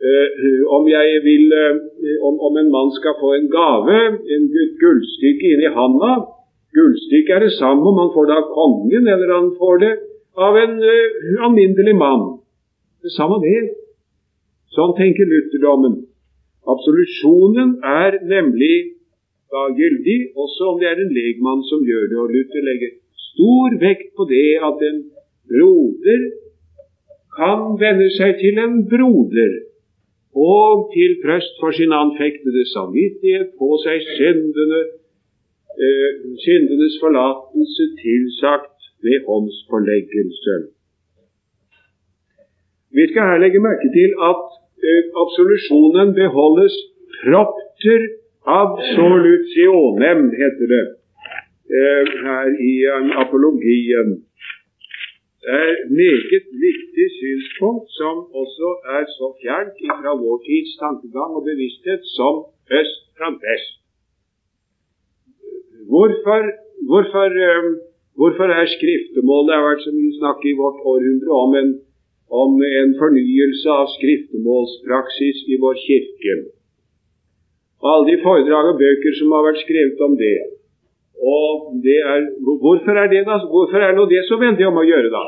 Uh, 0.00 0.60
om, 0.76 0.86
vil, 0.88 1.50
uh, 1.52 2.20
om, 2.24 2.36
om, 2.48 2.54
en 2.56 2.70
mann 2.72 2.92
skal 2.96 3.18
få 3.20 3.34
en 3.36 3.48
gave, 3.52 3.96
en 4.16 4.46
gullstykke 4.80 5.50
inn 5.52 5.64
i 5.68 5.72
handa 5.74 6.12
Gullstykket 6.70 7.34
er 7.34 7.42
det 7.44 7.56
samme 7.58 7.82
om 7.90 7.98
han 7.98 8.12
får 8.14 8.28
det 8.28 8.36
av 8.38 8.50
kongen 8.54 9.08
eller 9.10 9.32
han 9.34 9.50
får 9.58 9.80
det 9.82 9.90
av 10.38 10.56
en 10.56 10.76
uh, 10.78 11.44
alminnelig 11.46 11.96
mann. 11.98 12.22
Det 13.02 13.12
samme 13.16 13.40
det. 13.42 13.74
Sånn 14.76 14.94
tenker 14.96 15.26
lutherdommen. 15.26 15.96
Absolusjonen 16.70 17.80
er 17.82 18.20
nemlig 18.30 18.74
da 19.52 19.62
gyldig, 19.78 20.18
også 20.44 20.68
om 20.70 20.76
det 20.80 20.88
er 20.90 21.00
en 21.02 21.14
legmann 21.18 21.62
som 21.70 21.80
gjør 21.88 22.04
det. 22.10 22.18
Og 22.22 22.28
Luther 22.34 22.62
legger 22.68 22.92
stor 23.30 23.76
vekt 23.86 24.12
på 24.16 24.26
det 24.34 24.50
at 24.68 24.84
en 24.90 25.00
broder 25.50 26.22
kan 27.38 27.60
vende 27.82 28.08
seg 28.18 28.38
til 28.42 28.58
en 28.64 28.76
broder 28.92 29.52
og 30.50 30.90
til 30.94 31.16
trøst 31.24 31.56
for 31.62 31.74
sin 31.74 31.94
anfektede 31.94 32.64
samvittighet 32.74 33.48
på 33.58 33.68
seg 33.84 33.98
syndene, 34.18 34.82
eh, 35.84 36.10
syndenes 36.44 37.00
forlatelse 37.02 37.86
tilsagt 38.02 38.78
ved 39.02 39.26
håndspåleggelse. 39.26 40.54
Vi 42.94 43.04
skal 43.10 43.30
her 43.30 43.42
legge 43.42 43.62
merke 43.62 43.90
til 43.98 44.10
at 44.30 44.60
Eh, 44.88 45.02
absolusjonen 45.22 46.14
beholdes 46.20 46.74
propter 47.20 48.00
absolutionem, 48.46 50.22
heter 50.40 50.66
det 50.74 50.86
eh, 51.76 52.04
her 52.26 52.46
i 52.70 52.72
apologien. 53.24 54.08
Det 55.42 55.50
er 55.60 55.68
et 55.72 55.84
meget 56.00 56.46
viktig 56.66 57.06
synspunkt 57.20 57.86
som 58.00 58.16
også 58.42 58.68
er 58.96 59.04
så 59.18 59.26
fjernt 59.42 59.78
fra 60.00 60.12
vår 60.22 60.36
tids 60.48 60.72
tankegang 60.82 61.30
og 61.36 61.42
bevissthet 61.50 62.02
som 62.18 62.34
øst 62.80 63.02
fra 63.16 63.28
vest. 63.44 63.76
Hvorfor, 65.90 66.42
hvorfor, 66.90 67.28
eh, 67.48 67.64
hvorfor 68.18 68.48
er 68.60 68.66
skriftemål 68.76 69.42
Det 69.46 69.54
har 69.56 69.68
vært 69.70 69.86
så 69.86 69.92
mye 70.00 70.18
snakk 70.20 70.40
i 70.50 70.58
vårt 70.62 70.80
århundre 70.90 71.32
om 71.44 71.52
en 71.62 71.70
om 72.30 72.52
en 72.62 72.92
fornyelse 73.02 73.68
av 73.74 73.88
skriftemålspraksis 73.96 75.38
i 75.50 75.56
vår 75.62 75.76
kirke. 75.86 76.34
Alle 77.80 78.06
de 78.10 78.16
foredrag 78.20 78.74
og 78.74 78.80
bøker 78.80 79.14
som 79.16 79.32
har 79.32 79.46
vært 79.46 79.62
skrevet 79.64 80.00
om 80.04 80.16
det. 80.20 80.38
Og 81.20 81.76
det 81.84 82.00
er, 82.12 82.26
hvorfor 82.62 82.96
er 82.96 83.08
det 83.12 83.22
da, 83.28 83.38
hvorfor 83.52 83.80
er 83.84 83.94
nå 83.96 84.04
det 84.08 84.24
så 84.28 84.36
veldig 84.40 84.66
om 84.68 84.80
å 84.80 84.88
gjøre, 84.88 85.12
da? 85.12 85.24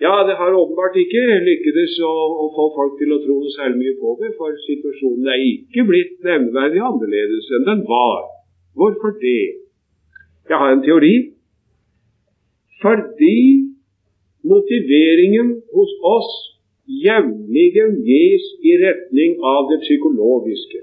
Ja, 0.00 0.12
det 0.28 0.36
har 0.36 0.52
åpenbart 0.52 0.96
ikke 1.00 1.22
lykkes 1.44 1.94
å, 2.04 2.12
å, 2.44 2.46
få 2.52 2.66
folk 2.74 2.98
til 3.00 3.14
å 3.16 3.20
tro 3.22 3.38
noe 3.40 3.52
særlig 3.54 3.78
mye 3.80 3.94
på 4.00 4.12
det, 4.20 4.34
for 4.36 4.52
situasjonen 4.66 5.30
er 5.32 5.44
ikke 5.44 5.86
blitt 5.88 6.18
nevneverdig 6.24 6.82
annerledes 6.84 7.48
enn 7.56 7.64
den 7.68 7.80
var. 7.88 8.26
Hvorfor 8.76 9.16
det? 9.22 9.40
Jeg 10.50 10.60
har 10.60 10.74
en 10.74 10.84
teori. 10.84 11.14
Fordi 12.84 13.38
motiveringen 14.44 15.56
hos 15.72 15.96
oss 16.12 16.34
jevnlig 16.86 17.72
gis 18.06 18.46
i 18.62 18.76
retning 18.82 19.40
av 19.42 19.70
det 19.70 19.80
psykologiske. 19.82 20.82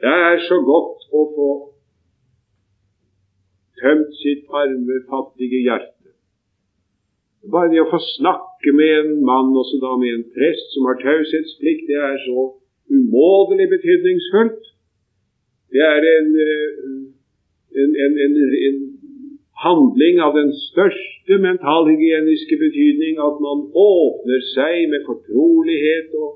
Det 0.00 0.12
er 0.30 0.42
så 0.44 0.58
godt 0.60 1.06
å 1.12 1.22
få 1.36 1.50
tømt 3.80 4.12
sitt 4.20 4.44
arme, 4.52 5.00
fattige 5.08 5.62
hjerte. 5.64 6.12
Bare 7.52 7.70
det 7.72 7.80
å 7.80 7.90
få 7.90 8.00
snakke 8.02 8.74
med 8.76 8.92
en 9.00 9.12
mann, 9.24 9.54
også 9.56 9.80
da 9.80 9.94
med 10.00 10.12
en 10.12 10.26
prest 10.36 10.74
som 10.74 10.88
har 10.90 11.00
taushetsplikt, 11.00 11.86
det 11.88 12.00
er 12.10 12.18
så 12.26 12.48
umåtelig 12.92 13.68
betydningsfullt. 13.72 14.72
Det 15.72 15.84
er 15.84 16.08
en, 16.12 16.28
eh, 16.44 16.68
en, 17.82 17.96
en, 18.04 18.18
en 18.68 18.78
handling 19.64 20.20
av 20.20 20.34
den 20.36 20.50
største 20.68 21.38
mentalhygieniske 21.42 22.56
betydning 22.60 23.20
at 23.28 23.38
man 23.46 23.64
åpner 23.72 24.42
seg 24.52 24.90
med 24.92 25.06
fortrolighet 25.08 26.16
og, 26.20 26.32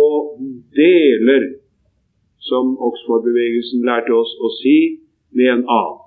og 0.00 0.42
deler, 0.76 1.46
som 2.48 2.76
Oxford-bevegelsen 2.88 3.84
lærte 3.88 4.14
oss 4.16 4.34
å 4.44 4.50
si, 4.60 4.78
med 5.36 5.50
en 5.54 5.64
annen. 5.64 6.04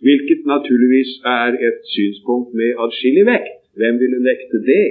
Hvilket 0.00 0.46
naturligvis 0.48 1.10
er 1.28 1.56
et 1.68 1.80
synspunkt 1.92 2.54
med 2.56 2.78
adskillig 2.84 3.26
vekt. 3.28 3.58
Hvem 3.76 3.98
ville 4.00 4.20
nekte 4.24 4.60
det? 4.64 4.86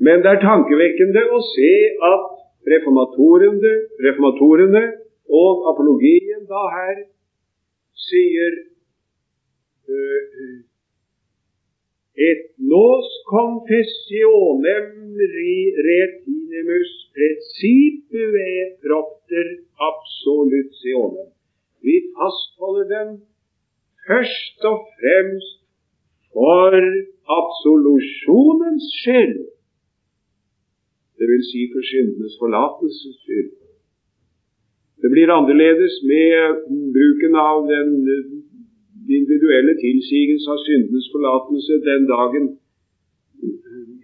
Men 0.00 0.22
det 0.24 0.30
er 0.32 0.40
tankevekkende 0.40 1.26
å 1.36 1.40
se 1.50 1.72
at 2.08 2.28
reformatorene, 2.72 3.72
reformatorene 4.06 4.84
og 5.40 5.68
apologien 5.72 6.46
da 6.48 6.62
her 6.76 7.02
sier 8.06 8.56
uh, 9.88 10.58
et 12.28 12.42
nos 12.72 13.08
confessionem 13.30 14.88
retinemus 15.88 16.90
principe 17.16 18.24
propter 18.84 19.46
absolutionem. 19.90 21.30
Vi 21.84 21.96
fastholder 22.16 22.86
den 22.96 23.08
først 24.06 24.58
og 24.72 24.78
fremst 24.98 25.56
for 26.32 26.76
absolusjonens 27.40 28.86
skyld, 29.00 29.38
vil 31.32 31.42
si 31.52 31.62
for 31.72 31.82
syndenes 31.92 32.34
forlatelses 32.40 33.16
skyld. 33.22 33.59
Det 35.00 35.10
blir 35.12 35.32
annerledes 35.32 35.94
med 36.12 36.64
bruken 36.96 37.36
av 37.40 37.66
den 37.68 37.92
individuelle 39.08 39.74
tilsigelse 39.80 40.50
av 40.54 40.58
syndenes 40.66 41.06
forlatelse 41.14 41.78
den 41.86 42.04
dagen 42.10 42.50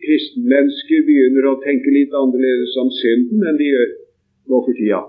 kristenmennesker 0.06 1.04
begynner 1.08 1.50
å 1.50 1.58
tenke 1.64 1.92
litt 1.92 2.14
annerledes 2.16 2.74
om 2.82 2.90
synden 3.00 3.44
enn 3.48 3.60
de 3.60 3.68
gjør 3.72 3.92
nå 4.52 4.62
for 4.64 4.78
tida. 4.78 5.02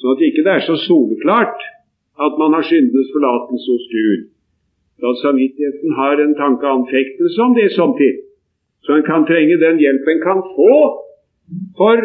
Sånn 0.00 0.16
at 0.16 0.24
ikke 0.28 0.44
det 0.46 0.54
er 0.56 0.66
så 0.66 0.76
soleklart 0.86 1.64
at 2.26 2.38
man 2.40 2.56
har 2.56 2.66
syndenes 2.68 3.12
forlatelse 3.14 3.74
hos 3.74 3.86
Gud. 3.92 4.26
Da 5.00 5.12
samvittigheten 5.22 5.96
har 5.96 6.20
en 6.20 6.36
tankeanfektelse 6.36 7.40
om 7.44 7.56
det 7.56 7.70
samtidig, 7.76 8.24
så 8.84 8.96
en 8.96 9.06
kan 9.06 9.26
trenge 9.28 9.56
den 9.60 9.80
hjelp 9.80 10.08
en 10.08 10.22
kan 10.24 10.42
få 10.54 10.74
for 11.76 12.00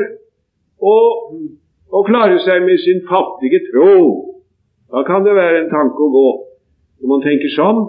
å, 0.79 0.95
å 1.93 2.01
klare 2.07 2.39
seg 2.45 2.65
med 2.65 2.81
sin 2.81 3.03
fattige 3.09 3.61
tro. 3.69 3.93
Da 4.93 5.03
kan 5.07 5.25
det 5.25 5.35
være 5.37 5.63
en 5.63 5.71
tanke 5.73 6.01
å 6.01 6.13
gå 6.13 6.29
når 7.01 7.11
man 7.11 7.23
tenker 7.25 7.51
sånn, 7.53 7.81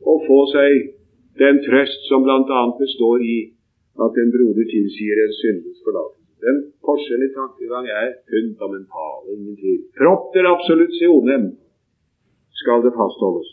å 0.00 0.14
få 0.24 0.38
seg 0.54 0.94
den 1.40 1.60
trøst 1.66 2.08
som 2.08 2.24
bl.a. 2.24 2.60
består 2.78 3.22
i 3.22 3.36
at 4.00 4.16
en 4.22 4.32
broder 4.32 4.66
tilsier 4.70 5.20
en 5.24 5.34
syndes 5.38 5.82
forlatelse. 5.84 6.20
Den 6.40 6.60
forskjellen 6.86 7.26
i 7.28 7.34
tankegang 7.36 7.86
er 7.92 8.12
fundamental. 8.32 9.18
Ingen 9.34 9.58
tvil. 9.60 9.80
Propter 9.98 10.48
absolutionem 10.48 11.50
skal 12.62 12.84
det 12.84 12.94
fastholdes. 12.96 13.50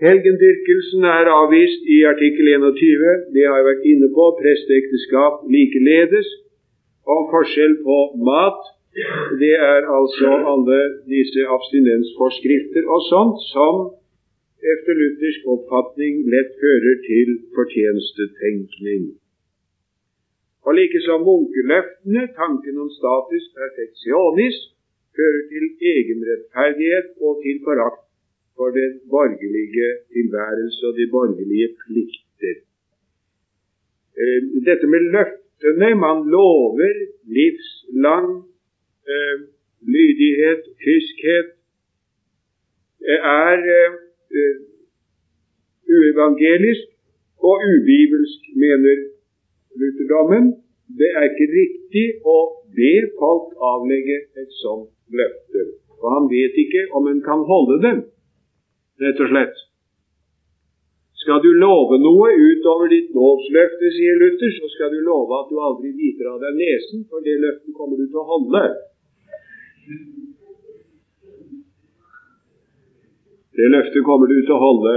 Helgendyrkelsen 0.00 1.04
er 1.10 1.28
avvist 1.34 1.88
i 1.90 1.98
artikkel 2.12 2.48
21. 2.54 3.24
Det 3.34 3.44
har 3.44 3.60
jeg 3.60 3.68
vært 3.68 3.88
inne 3.92 4.08
på. 4.16 4.28
Presteekteskap 4.40 5.44
likeledes. 5.52 6.28
Og 7.14 7.30
forskjell 7.32 7.74
på 7.86 7.96
mat 8.30 8.74
det 9.42 9.54
er 9.54 9.82
altså 9.98 10.30
alle 10.52 10.78
disse 11.12 11.44
abstinensforskrifter 11.56 12.88
og 12.94 13.00
sånt 13.12 13.38
som 13.52 13.74
efter 14.74 14.92
luthersk 15.00 15.46
oppfatning 15.54 16.24
lett 16.32 16.50
fører 16.62 16.96
til 17.06 17.28
fortjenestetenkning. 17.56 19.04
Og 20.66 20.74
likesom 20.80 21.22
munkeløftene, 21.28 22.24
tanken 22.40 22.80
om 22.84 22.90
status 22.98 23.44
perfeksjonis, 23.58 24.58
fører 25.16 25.42
til 25.52 25.64
egenrettferdighet 25.92 27.08
og 27.24 27.40
til 27.44 27.56
forakt 27.66 28.04
for 28.56 28.68
den 28.78 28.92
borgerlige 29.12 29.88
tilværelse 30.14 30.80
og 30.88 30.94
de 31.00 31.06
borgerlige 31.14 31.68
plikter. 31.82 32.56
Eh, 34.20 34.40
dette 34.68 34.86
med 34.92 35.00
løftene 35.62 35.94
man 35.94 36.28
lover 36.30 36.94
livslang 37.26 38.44
eh, 39.08 39.38
lydighet, 39.80 40.62
kyskhet, 40.84 41.48
eh, 43.00 43.20
er 43.22 43.58
eh, 44.30 44.56
uevangelisk 45.88 46.88
og 47.38 47.56
ubibelsk, 47.74 48.40
mener 48.56 48.96
lutherdommen. 49.78 50.54
Det 50.98 51.10
er 51.16 51.24
ikke 51.28 51.52
riktig 51.52 52.06
å 52.24 52.38
be 52.74 52.92
folk 53.18 53.54
avlegge 53.60 54.18
et 54.40 54.52
sånt 54.62 54.90
løfte. 55.10 55.64
For 55.98 56.14
han 56.14 56.30
vet 56.30 56.54
ikke 56.64 56.88
om 56.92 57.08
en 57.08 57.22
kan 57.22 57.44
holde 57.50 57.82
dem, 57.82 58.04
rett 59.02 59.20
og 59.20 59.30
slett. 59.32 59.67
Skal 61.28 61.42
du 61.44 61.50
love 61.60 61.98
noe 62.00 62.28
utover 62.40 62.88
ditt 62.88 63.10
lovsløfte, 63.12 63.88
sier 63.92 64.14
Luther, 64.16 64.48
så 64.54 64.68
skal 64.72 64.94
du 64.94 65.02
love 65.04 65.36
at 65.36 65.50
du 65.52 65.58
aldri 65.60 65.90
biter 65.92 66.30
av 66.30 66.38
deg 66.40 66.56
nesen, 66.56 67.02
for 67.04 67.20
det 67.20 67.34
løftet 67.42 67.74
kommer 67.76 68.00
du 68.00 68.06
til 68.06 68.22
å 68.22 68.24
holde. 68.30 68.62
Det 73.60 73.68
løftet 73.76 74.08
kommer 74.08 74.32
du 74.32 74.38
til 74.38 74.56
å 74.56 74.62
holde. 74.64 74.96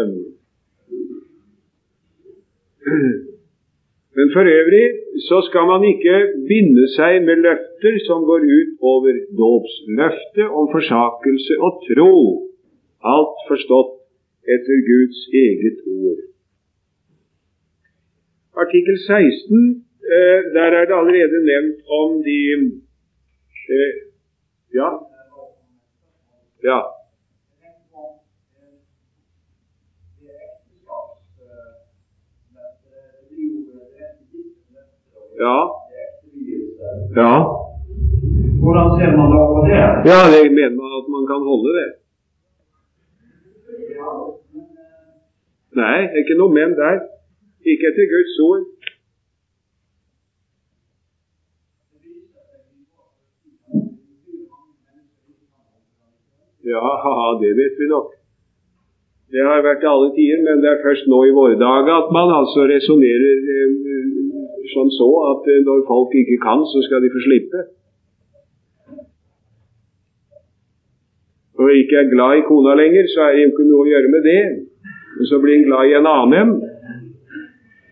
Men 4.15 4.31
for 4.31 4.55
øvrig 4.55 4.85
så 5.27 5.43
skal 5.51 5.67
man 5.67 5.83
ikke 5.91 6.17
binde 6.47 6.87
seg 6.95 7.25
med 7.27 7.43
løfter 7.43 8.03
som 8.07 8.23
går 8.23 8.47
ut 8.47 8.91
over 8.95 9.19
dåpsløftet 9.35 10.47
om 10.47 10.71
forsakelse 10.79 11.59
og 11.59 11.83
tro, 11.91 12.13
alt 13.19 13.49
forstått 13.51 13.97
etter 14.53 14.77
Guds 14.91 15.19
eget 15.43 15.77
ord. 15.85 16.21
Artikkel 18.63 18.97
16, 18.97 19.85
eh, 20.13 20.39
der 20.53 20.67
er 20.79 20.85
det 20.85 20.95
allerede 21.01 21.39
nevnt 21.51 21.79
om 21.99 22.23
de 22.23 22.39
eh, 23.69 23.93
ja. 24.73 24.89
Ja. 26.63 26.79
Ja. 35.43 35.57
Ja. 37.19 37.33
Hvordan 38.63 38.87
ser 38.97 39.11
man 39.17 39.27
da 39.33 39.39
på 39.53 39.59
det? 39.67 39.77
Ja, 40.11 40.19
det 40.33 40.41
mener 40.57 40.75
man 40.81 40.91
at 40.99 41.07
man 41.15 41.23
kan 41.29 41.39
holde 41.49 41.71
det. 41.79 41.89
Nei, 45.81 45.99
ikke 46.19 46.37
noe 46.39 46.51
men 46.53 46.75
der. 46.79 47.03
Ikke 47.71 47.91
etter 47.91 48.07
Guds 48.11 48.39
ord. 48.47 48.63
Ja, 56.71 56.81
det 57.41 57.51
vet 57.57 57.75
vi 57.81 57.87
nok. 57.95 58.09
Det 59.31 59.43
har 59.47 59.63
vært 59.63 59.83
alle 59.87 60.09
tider, 60.15 60.41
men 60.47 60.61
det 60.63 60.69
er 60.71 60.83
først 60.85 61.07
nå 61.11 61.19
i 61.27 61.35
våre 61.35 61.55
dager 61.59 61.93
at 62.01 62.09
man 62.17 62.33
altså 62.39 62.65
resonnerer 62.67 63.37
eh, 63.55 63.69
som 64.73 64.91
så 64.91 65.09
at 65.31 65.47
eh, 65.53 65.63
når 65.67 65.85
folk 65.91 66.11
ikke 66.21 66.39
kan, 66.47 66.65
så 66.71 66.83
skal 66.85 66.99
de 67.03 67.13
få 67.13 67.21
slippe. 67.27 67.63
Og 71.61 71.69
ikke 71.77 71.99
er 72.01 72.09
glad 72.09 72.39
i 72.39 72.45
kona 72.47 72.73
lenger, 72.79 73.07
så 73.13 73.27
er 73.27 73.35
det 73.35 73.45
jo 73.45 73.51
ikke 73.51 73.69
noe 73.69 73.85
å 73.85 73.89
gjøre 73.91 74.11
med 74.15 74.23
det. 74.25 74.41
Men 75.15 75.29
så 75.29 75.39
blir 75.43 75.57
en 75.59 75.67
glad 75.67 75.89
i 75.89 75.97
en 75.99 76.09
annen. 76.09 76.53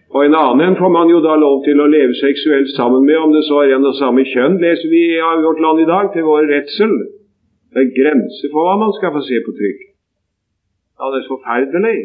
Og 0.10 0.24
en 0.26 0.38
annen 0.40 0.78
får 0.80 0.92
man 0.96 1.12
jo 1.14 1.20
da 1.22 1.36
lov 1.38 1.60
til 1.68 1.82
å 1.84 1.90
leve 1.92 2.16
seksuelt 2.18 2.72
sammen 2.74 3.06
med, 3.06 3.18
om 3.22 3.36
det 3.36 3.44
så 3.46 3.62
er 3.62 3.76
en 3.76 3.86
og 3.86 3.98
samme 4.00 4.26
kjønn, 4.26 4.58
leser 4.64 4.90
vi 4.90 5.04
av 5.22 5.44
vårt 5.46 5.62
land 5.62 5.84
i 5.84 5.90
dag, 5.90 6.10
til 6.16 6.26
vår 6.26 6.50
redsel. 6.50 6.96
Det 7.70 7.84
er 7.84 7.94
grenser 7.94 8.50
for 8.50 8.66
hva 8.66 8.80
man 8.82 8.96
skal 8.98 9.14
få 9.14 9.22
se 9.28 9.38
på 9.46 9.54
trykk. 9.60 9.84
Ja, 10.98 11.12
det 11.14 11.22
er 11.22 11.30
forferdelig. 11.30 12.00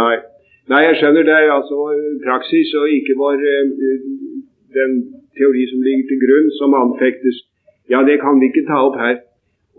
Nei. 0.00 0.16
Nei, 0.70 0.82
jeg 0.86 0.98
skjønner 1.00 1.24
det 1.26 1.38
altså 1.50 1.78
praksis 2.24 2.70
og 2.78 2.92
ikke 2.98 3.16
vår 3.18 3.40
uh, 3.42 3.64
den 4.78 4.92
teori 5.38 5.64
som 5.70 5.80
ligger 5.86 6.04
til 6.10 6.20
grunn, 6.24 6.48
som 6.60 6.76
anfektes. 6.84 7.36
Ja, 7.92 8.04
det 8.06 8.20
kan 8.22 8.38
vi 8.38 8.50
ikke 8.50 8.68
ta 8.70 8.78
opp 8.86 8.98
her. 9.04 9.16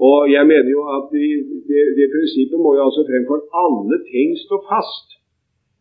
Og 0.09 0.19
jeg 0.35 0.43
mener 0.51 0.69
jo 0.75 0.81
at 0.97 1.05
det, 1.13 1.29
det, 1.69 1.81
det 1.97 2.11
prinsippet 2.13 2.59
må 2.63 2.69
jo 2.77 2.85
altså 2.87 3.05
fremfor 3.09 3.39
alle 3.63 3.97
ting 4.11 4.33
stå 4.45 4.57
fast. 4.71 5.07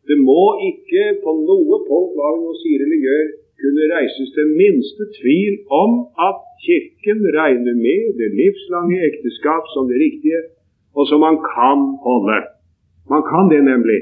Det 0.09 0.19
må 0.31 0.43
ikke 0.71 1.05
på 1.25 1.31
noe 1.49 1.77
punkt 1.89 2.17
hva 2.19 2.35
vi 2.35 2.45
nå 2.45 2.53
sier 2.61 2.85
eller 2.85 3.01
gjør, 3.07 3.27
kunne 3.61 3.91
reises 3.95 4.31
den 4.41 4.51
minste 4.63 5.05
tvil 5.19 5.55
om 5.83 5.91
at 6.29 6.39
Kirken 6.65 7.21
regner 7.41 7.75
med 7.87 8.03
det 8.21 8.31
livslange 8.41 8.99
ekteskap 9.11 9.65
som 9.75 9.85
det 9.91 9.99
riktige, 10.07 10.41
og 10.99 11.05
som 11.11 11.19
man 11.27 11.37
kan 11.55 11.79
holde. 12.07 12.41
Man 13.13 13.23
kan 13.31 13.45
det 13.53 13.63
nemlig, 13.73 14.01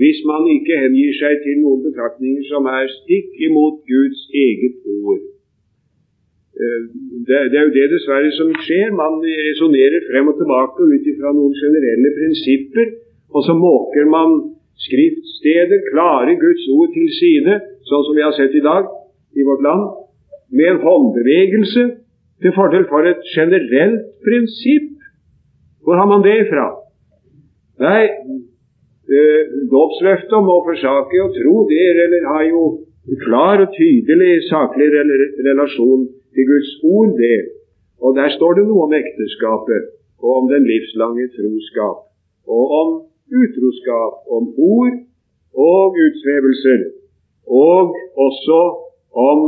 hvis 0.00 0.18
man 0.30 0.42
ikke 0.56 0.80
hengir 0.84 1.12
seg 1.22 1.32
til 1.44 1.56
noen 1.64 1.80
betraktninger 1.88 2.44
som 2.52 2.62
er 2.78 2.86
stikk 3.00 3.28
imot 3.48 3.76
Guds 3.92 4.20
eget 4.46 4.76
ord. 5.00 5.22
Eh, 6.60 6.80
det, 7.26 7.38
det, 7.50 7.56
er 7.58 7.64
jo 7.66 7.76
det 7.78 7.88
dessverre 7.94 8.30
som 8.40 8.52
skjer. 8.66 8.92
Man 9.02 9.18
resonnerer 9.48 10.06
frem 10.10 10.30
og 10.32 10.36
tilbake 10.40 10.88
ut 10.92 11.10
ifra 11.12 11.32
noen 11.32 11.56
generelle 11.62 12.10
prinsipper, 12.18 12.94
og 13.34 13.40
så 13.46 13.54
måker 13.56 14.04
man 14.16 14.38
skriftsteder, 14.86 15.80
klare 15.90 16.34
Guds 16.44 16.64
ord 16.76 16.90
til 16.96 17.08
side, 17.20 17.54
sånn 17.88 18.04
som 18.06 18.16
vi 18.16 18.24
har 18.24 18.34
sett 18.36 18.54
i 18.54 18.64
dag 18.64 18.88
i 19.38 19.46
vårt 19.48 19.64
land, 19.64 19.88
med 20.48 20.70
en 20.72 20.82
håndbevegelse 20.84 21.84
til 22.42 22.54
fordel 22.56 22.86
for 22.90 23.06
et 23.08 23.24
generelt 23.34 24.04
prinsipp. 24.24 24.94
Hvor 25.84 26.00
har 26.00 26.08
man 26.08 26.24
det 26.24 26.36
ifra? 26.44 26.66
Nei, 27.84 28.02
eh, 29.14 29.42
dåpsløftet 29.72 30.32
om 30.40 30.48
å 30.52 30.62
forsake 30.68 31.22
og 31.24 31.34
tro, 31.36 31.54
det 31.70 31.84
eller, 31.92 32.26
har 32.34 32.44
jo 32.48 32.62
klar 33.24 33.62
og 33.64 33.72
tydelig 33.76 34.48
saklig 34.48 34.88
relasjon 35.48 36.08
til 36.34 36.48
Guds 36.50 36.72
ord, 36.84 37.14
det. 37.20 37.40
Og 38.04 38.16
der 38.16 38.28
står 38.36 38.58
det 38.58 38.66
noe 38.68 38.86
om 38.86 38.94
ekteskapet 38.94 39.94
og 40.22 40.30
om 40.38 40.48
den 40.50 40.66
livslange 40.66 41.28
troskap, 41.36 41.98
og 42.46 42.64
om 42.80 42.88
utroskap, 43.40 44.14
om 44.36 44.50
ord 44.56 44.94
og 45.54 45.98
utsvevelser, 46.04 46.80
og 47.48 47.94
også 48.26 48.60
om 49.28 49.40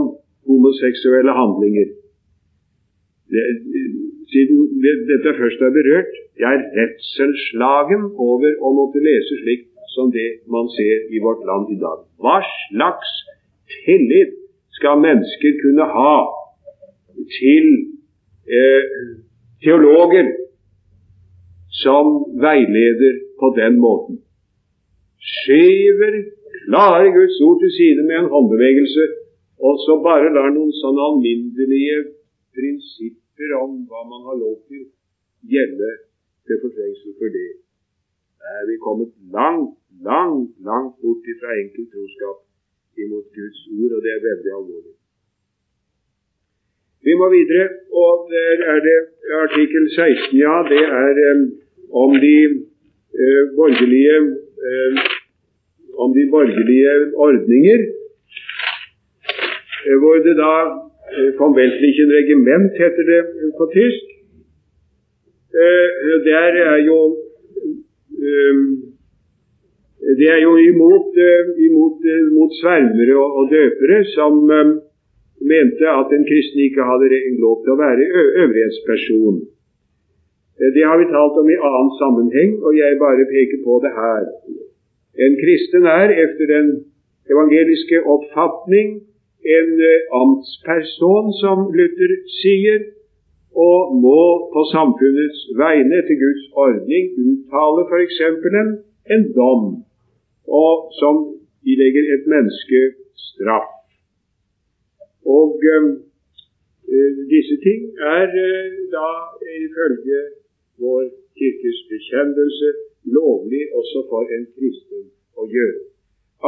homoseksuelle 0.49 1.33
handlinger. 1.41 1.89
Det, 3.31 3.45
siden 4.33 4.59
dette 5.11 5.31
først 5.41 5.61
er 5.67 5.73
berørt, 5.79 6.13
er 6.51 6.59
redselslagen 6.79 8.03
over 8.29 8.51
å 8.67 8.73
måtte 8.79 9.03
lese 9.05 9.39
slikt 9.43 9.69
som 9.95 10.11
det 10.15 10.29
man 10.55 10.71
ser 10.77 11.11
i 11.15 11.23
vårt 11.23 11.43
land 11.51 11.71
i 11.75 11.79
dag. 11.85 11.99
Hva 12.23 12.39
slags 12.67 13.11
tillit 13.85 14.35
skal 14.79 15.03
mennesker 15.03 15.59
kunne 15.63 15.87
ha 15.97 16.17
til 17.39 17.67
eh, 18.59 18.85
teologer 19.63 20.31
som 21.83 22.07
veileder 22.45 23.19
på 23.41 23.53
den 23.61 23.79
måten. 23.83 24.21
Skyver 25.21 26.15
klare 26.71 27.15
Guds 27.19 27.37
ord 27.47 27.59
til 27.63 27.73
side 27.79 28.03
med 28.09 28.17
en 28.19 28.33
håndbevegelse, 28.35 29.05
og 29.67 29.75
så 29.85 29.93
bare 30.09 30.35
lar 30.37 30.51
noen 30.55 30.71
sånne 30.83 31.03
alminnelige 31.09 31.97
prinsipper 32.55 33.57
om 33.63 33.73
hva 33.89 34.03
man 34.13 34.23
har 34.29 34.37
lov 34.45 34.57
til, 34.71 34.85
gjelde 35.55 35.91
til 36.47 36.63
fortrengsel 36.63 37.17
for 37.19 37.35
det. 37.39 37.51
Er 38.55 38.63
vi 38.71 38.79
kommet 38.87 39.11
langt, 39.39 39.75
langt, 40.11 40.55
langt 40.71 40.95
bort 41.03 41.27
fra 41.43 41.59
enkel 41.59 41.91
troskap 41.93 42.39
imot 43.03 43.27
Guds 43.37 43.61
ord, 43.81 43.93
og 43.97 44.01
det 44.05 44.15
er 44.15 44.27
veldig 44.31 44.53
alvorlig. 44.59 44.95
Vi 47.07 47.13
må 47.21 47.27
videre, 47.39 47.67
og 48.03 48.29
der 48.33 48.59
er 48.73 48.81
det 48.89 48.99
artikkel 49.45 49.85
16. 49.97 50.39
Ja, 50.45 50.57
det 50.73 50.83
er 51.03 51.15
um, 51.31 51.47
om 52.05 52.11
de 52.25 52.37
uh, 53.21 53.45
borgerlige 53.57 54.17
uh, 54.69 55.10
om 56.03 56.11
de 56.17 56.25
borgerlige 56.35 56.93
ordninger, 57.27 57.81
uh, 59.87 59.97
hvor 60.03 60.17
det 60.27 60.37
da 60.45 60.55
kom 61.39 61.57
Weltlichen 61.59 62.11
Regiment 62.19 62.73
heter 62.83 63.05
det 63.13 63.23
på 63.59 63.65
tysk. 63.79 64.05
Der 66.31 66.53
er 66.73 66.79
jo 66.91 66.99
det 70.19 70.29
er 70.35 70.41
jo 70.47 70.53
imot, 70.71 71.11
imot, 71.67 71.99
imot 72.29 72.53
svermere 72.61 73.17
og, 73.39 73.43
døpere 73.51 73.99
som 74.15 74.33
mente 75.53 75.87
at 76.01 76.13
en 76.17 76.27
kristen 76.31 76.61
ikke 76.67 76.87
hadde 76.91 77.09
lov 77.45 77.57
til 77.65 77.75
å 77.75 77.81
være 77.81 78.09
øvrighetsperson. 78.43 79.41
Eh, 80.61 80.71
det 80.77 80.85
har 80.89 80.97
vi 81.01 81.13
talt 81.15 81.39
om 81.41 81.49
i 81.49 81.61
annen 81.71 81.93
sammenheng, 82.01 82.51
og 82.65 82.73
jeg 82.77 83.01
bare 83.05 83.31
peker 83.35 83.59
på 83.67 83.81
det 83.85 83.93
her. 84.01 84.27
En 85.25 85.33
kristen 85.43 85.85
er 86.01 86.09
efter 86.25 86.45
den 86.57 86.67
evangeliske 87.33 87.97
oppfatning 88.15 88.89
en 89.57 89.69
eh, 89.91 90.01
amtsperson, 90.21 91.27
som 91.43 91.59
Luther 91.77 92.13
sier, 92.41 92.81
og 93.67 93.79
må 94.05 94.23
på 94.55 94.61
samfunnets 94.75 95.41
vegne 95.63 95.99
etter 96.01 96.17
Guds 96.25 96.45
ordning 96.65 97.05
uttale 97.25 97.87
f.eks. 97.91 98.19
En, 98.63 98.71
en 99.15 99.25
dom, 99.39 99.65
og 100.63 100.75
som 101.01 101.17
ilegger 101.73 102.05
et 102.15 102.29
menneske 102.35 102.81
straff. 103.27 103.73
Og 105.27 105.59
uh, 105.75 105.89
disse 107.35 107.57
ting 107.67 107.81
er 108.19 108.29
uh, 108.29 108.77
da 108.95 109.09
ifølge 109.67 110.21
vår 110.81 111.03
kirkes 111.39 111.79
bekjennelse 111.91 112.71
lovlig 113.05 113.63
også 113.81 114.05
for 114.11 114.29
en 114.37 114.47
kristen 114.57 115.09
å 115.39 115.47
gjøre. 115.55 115.81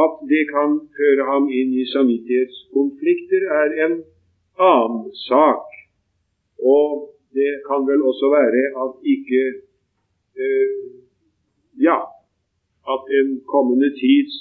At 0.03 0.21
det 0.29 0.43
kan 0.49 0.79
føre 0.97 1.25
ham 1.29 1.49
inn 1.53 1.73
i 1.77 1.85
samvittighetskonflikter, 1.93 3.45
er 3.61 3.75
en 3.85 3.95
annen 4.57 5.11
sak. 5.27 5.67
Og 6.61 7.13
det 7.37 7.51
kan 7.67 7.85
vel 7.89 8.01
også 8.09 8.29
være 8.33 8.63
at 8.85 8.93
ikke 9.15 9.43
eh, 10.37 10.73
Ja, 11.81 11.97
at 12.93 13.03
en 13.19 13.29
kommende 13.49 13.89
tids 13.97 14.33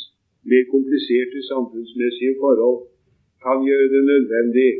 mer 0.45 0.65
kompliserte 0.75 1.41
samfunnsmessige 1.51 2.35
forhold 2.43 2.79
kan 3.45 3.65
gjøre 3.69 3.89
det 3.95 4.03
nødvendig 4.13 4.73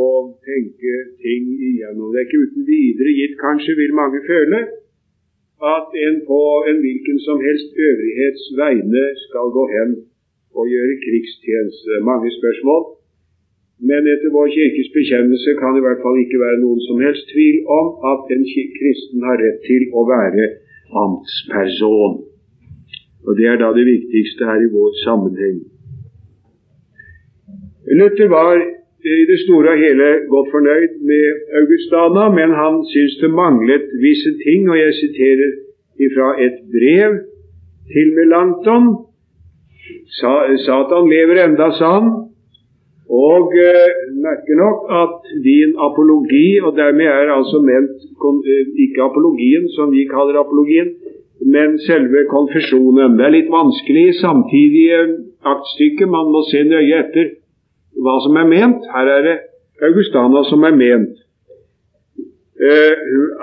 å 0.00 0.04
tenke 0.46 0.92
ting 1.24 1.48
igjennom. 1.70 2.12
Det 2.12 2.20
er 2.20 2.28
ikke 2.28 2.44
uten 2.46 2.66
videre 2.70 3.14
gitt, 3.18 3.34
kanskje, 3.40 3.74
vil 3.80 3.94
mange 3.98 4.20
føle, 4.30 4.60
at 5.74 5.88
en 6.06 6.16
på 6.30 6.40
en 6.68 6.78
hvilken 6.84 7.18
som 7.26 7.36
helst 7.46 7.68
øvrighets 7.86 8.44
vegne 8.62 9.04
skal 9.24 9.46
gå 9.56 9.64
hen 9.76 9.90
og 10.58 10.64
gjøre 10.72 11.02
krigstjeneste. 11.04 11.90
Mange 12.10 12.30
spørsmål. 12.38 12.82
Men 13.88 14.02
etter 14.12 14.30
vår 14.36 14.48
kirkes 14.56 14.88
bekjennelse 14.98 15.50
kan 15.60 15.70
det 15.72 15.80
i 15.80 15.86
hvert 15.86 16.02
fall 16.04 16.18
ikke 16.24 16.42
være 16.46 16.62
noen 16.64 16.80
som 16.88 16.96
helst 17.04 17.24
tvil 17.32 17.56
om 17.80 17.86
at 18.12 18.20
en 18.34 18.44
kristen 18.78 19.20
har 19.28 19.36
rett 19.44 19.60
til 19.70 19.82
å 19.98 20.02
være 20.14 20.44
amtsperson. 21.04 22.14
Og 23.26 23.32
Det 23.38 23.46
er 23.52 23.58
da 23.60 23.68
det 23.78 23.86
viktigste 23.94 24.42
her 24.50 24.60
i 24.64 24.72
vår 24.76 24.90
sammenheng. 25.04 25.58
Luther 27.98 28.28
var 28.28 28.75
i 29.06 29.24
det 29.30 29.38
store 29.44 29.72
og 29.74 29.82
hele 29.84 30.08
godt 30.32 30.48
fornøyd 30.54 30.92
med 31.10 31.24
Augustana, 31.60 32.24
men 32.38 32.50
han 32.62 32.74
syns 32.92 33.16
det 33.22 33.30
manglet 33.42 33.86
visse 34.04 34.32
ting, 34.44 34.70
og 34.70 34.76
jeg 34.84 34.92
siterer 35.02 35.50
fra 36.14 36.28
et 36.46 36.56
brev 36.74 37.10
til 37.92 38.06
Melanchthon. 38.18 38.86
Satan 40.66 41.04
lever 41.14 41.36
enda, 41.44 41.68
sa 41.78 41.90
han, 41.98 42.08
og 43.30 43.54
eh, 43.66 43.90
merker 44.26 44.56
nok 44.64 44.78
at 45.02 45.18
din 45.48 45.70
apologi, 45.88 46.48
og 46.64 46.70
dermed 46.80 47.06
er 47.06 47.30
altså 47.38 47.58
ment 47.70 47.94
uh, 48.26 48.82
ikke 48.84 49.00
apologien 49.10 49.68
som 49.76 49.92
vi 49.94 50.02
kaller 50.14 50.40
apologien, 50.40 50.88
men 51.54 51.78
selve 51.88 52.26
konfesjonen. 52.36 53.14
Det 53.18 53.24
er 53.26 53.36
litt 53.38 53.50
vanskelig 53.52 54.04
i 54.08 54.18
samtidige 54.24 54.98
aktstykker. 55.52 56.10
Man 56.16 56.32
må 56.34 56.42
se 56.50 56.64
nøye 56.66 57.02
etter 57.04 57.26
hva 58.02 58.16
som 58.24 58.36
er 58.40 58.48
ment. 58.50 58.84
Her 58.92 59.10
er 59.16 59.24
det 59.26 59.36
Augustana 59.88 60.42
som 60.50 60.64
er 60.68 60.76
ment. 60.76 61.16
Uh, 62.56 62.94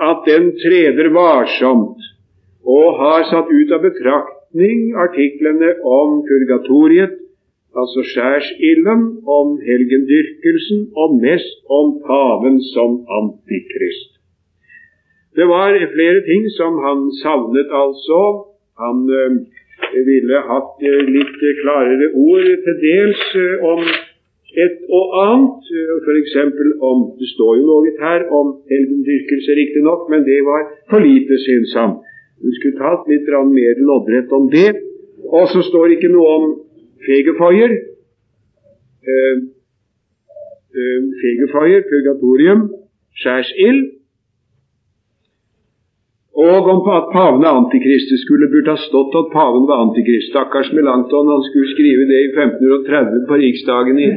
at 0.09 0.23
den 0.25 0.53
treder 0.57 1.11
varsomt 1.13 2.01
og 2.65 2.95
har 2.97 3.27
satt 3.29 3.51
ut 3.51 3.73
av 3.75 3.83
betraktning 3.83 4.95
artiklene 4.97 5.75
om 5.85 6.23
purgatoriet, 6.25 7.19
altså 7.77 8.05
skjærsilden, 8.09 9.03
om 9.37 9.57
helgendyrkelsen 9.67 10.87
og 10.97 11.17
mest 11.21 11.61
om 11.69 11.99
paven 12.07 12.57
som 12.71 13.03
antikrist. 13.19 14.17
Det 15.37 15.45
var 15.49 15.77
flere 15.93 16.21
ting 16.25 16.49
som 16.57 16.77
han 16.85 17.05
savnet, 17.21 17.69
altså. 17.69 18.21
Han 18.81 19.05
uh, 19.09 19.37
ville 20.09 20.41
hatt 20.49 20.81
uh, 20.81 20.99
litt 21.17 21.37
klarere 21.61 22.09
ord 22.17 22.49
til 22.65 22.81
dels 22.81 23.23
om 23.73 23.85
et 24.53 24.75
og 24.97 25.05
annet, 25.25 25.69
f.eks. 26.05 26.35
om 26.89 26.97
Det 27.19 27.29
står 27.35 27.53
jo 27.57 27.63
noe 27.69 27.93
her 27.99 28.25
om 28.39 28.51
helgendyrkelse, 28.69 29.55
riktignok, 29.61 30.09
men 30.11 30.25
det 30.27 30.39
var 30.45 30.67
for 30.91 31.01
lite, 31.01 31.39
syns 31.45 31.73
han. 31.79 31.95
Du 32.43 32.51
skulle 32.57 32.77
tatt 32.77 33.07
litt 33.09 33.29
mer 33.29 33.81
loddrett 33.87 34.31
om 34.31 34.49
det. 34.51 34.69
Og 35.25 35.47
så 35.49 35.63
står 35.69 35.87
det 35.87 35.97
ikke 35.97 36.13
noe 36.13 36.29
om 36.37 36.45
fegeføyer. 37.07 37.73
Eh, 39.13 39.37
eh, 40.77 41.01
fegeføyer, 41.23 41.81
purgatorium, 41.89 42.67
skjærsild. 43.21 43.81
Og 46.33 46.65
om 46.73 46.79
at 46.97 47.11
paven 47.13 47.43
er 47.45 47.57
antikrist. 47.61 48.09
Det 48.09 48.19
skulle 48.25 48.49
burde 48.53 48.73
ha 48.73 48.79
stått 48.81 49.13
at 49.21 49.27
paven 49.37 49.67
var 49.69 49.83
antikrist. 49.85 50.31
Stakkars 50.31 50.71
Melanchthon, 50.73 51.29
han 51.29 51.43
skulle 51.47 51.73
skrive 51.75 52.07
det 52.09 52.21
i 52.25 52.29
1530 52.33 53.27
på 53.29 53.37
riksdagen 53.43 53.99
i 54.01 54.07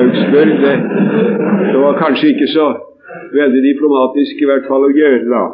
Augsburg. 0.00 0.50
Det, 0.64 0.74
det, 1.70 1.78
var 1.84 2.00
kanskje 2.02 2.32
ikke 2.32 2.48
så 2.56 2.66
veldig 3.38 3.62
diplomatisk 3.70 4.42
i 4.42 4.48
hvert 4.50 4.66
fall 4.70 4.88
å 4.88 4.94
gjøre 4.98 5.28
da. 5.30 5.44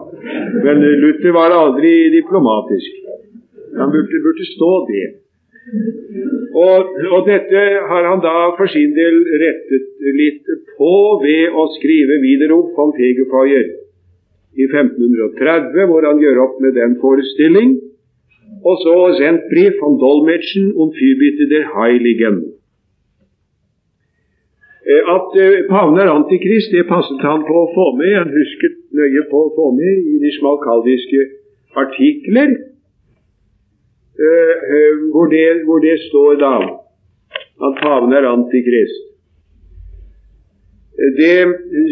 Men 0.64 0.80
Luther 1.02 1.36
var 1.36 1.56
aldri 1.58 1.92
diplomatisk. 2.16 2.96
Han 3.76 3.92
burde, 3.92 4.22
burde 4.24 4.48
stå 4.54 4.70
det. 4.88 5.06
Og, 6.56 6.96
og, 7.12 7.20
dette 7.28 7.60
har 7.92 8.08
han 8.08 8.24
da 8.24 8.34
for 8.56 8.72
sin 8.72 8.96
del 8.96 9.20
rettet 9.44 10.08
litt 10.16 10.48
på 10.78 10.94
ved 11.20 11.60
å 11.60 11.68
skrive 11.76 12.16
videre 12.24 12.56
opp 12.56 12.80
om 12.80 12.96
Fegefeuer 12.96 13.68
i 14.58 14.64
1530, 14.66 15.86
hvor 15.90 16.06
han 16.08 16.22
gjør 16.22 16.42
opp 16.46 16.56
med 16.64 16.74
den 16.80 16.96
forestilling. 17.02 17.76
Og 18.66 18.74
så 18.84 18.94
sendt 19.20 19.46
brief 19.52 19.76
om 19.86 19.98
Dolmetschen 20.02 20.72
und 20.80 20.96
Fürbitte 20.98 21.46
der 21.54 21.68
Heiligen. 21.74 22.40
Eh, 24.90 25.02
at 25.16 25.28
eh, 25.44 25.66
paven 25.68 25.98
er 26.02 26.10
antikrist, 26.10 26.72
det 26.72 26.88
passet 26.88 27.20
han 27.22 27.44
på 27.48 27.56
å 27.62 27.70
få 27.76 27.86
med. 28.00 28.14
Han 28.16 28.32
husket 28.34 28.76
nøye 28.96 29.22
på 29.30 29.42
å 29.44 29.52
få 29.56 29.66
med 29.76 30.08
i 30.12 30.16
de 30.22 30.32
smalkaldiske 30.38 31.20
artikler, 31.82 32.56
eh, 34.26 35.04
hvor 35.12 35.30
det, 35.34 35.46
hvor 35.68 35.84
det 35.84 35.98
står 36.08 36.40
da 36.40 36.54
at 37.68 37.78
paven 37.84 38.16
er 38.16 38.28
antikrist. 38.32 39.06
Det 41.16 41.36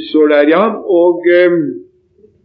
står 0.09 0.33
der, 0.35 0.51
ja. 0.53 0.65
Og 0.85 1.25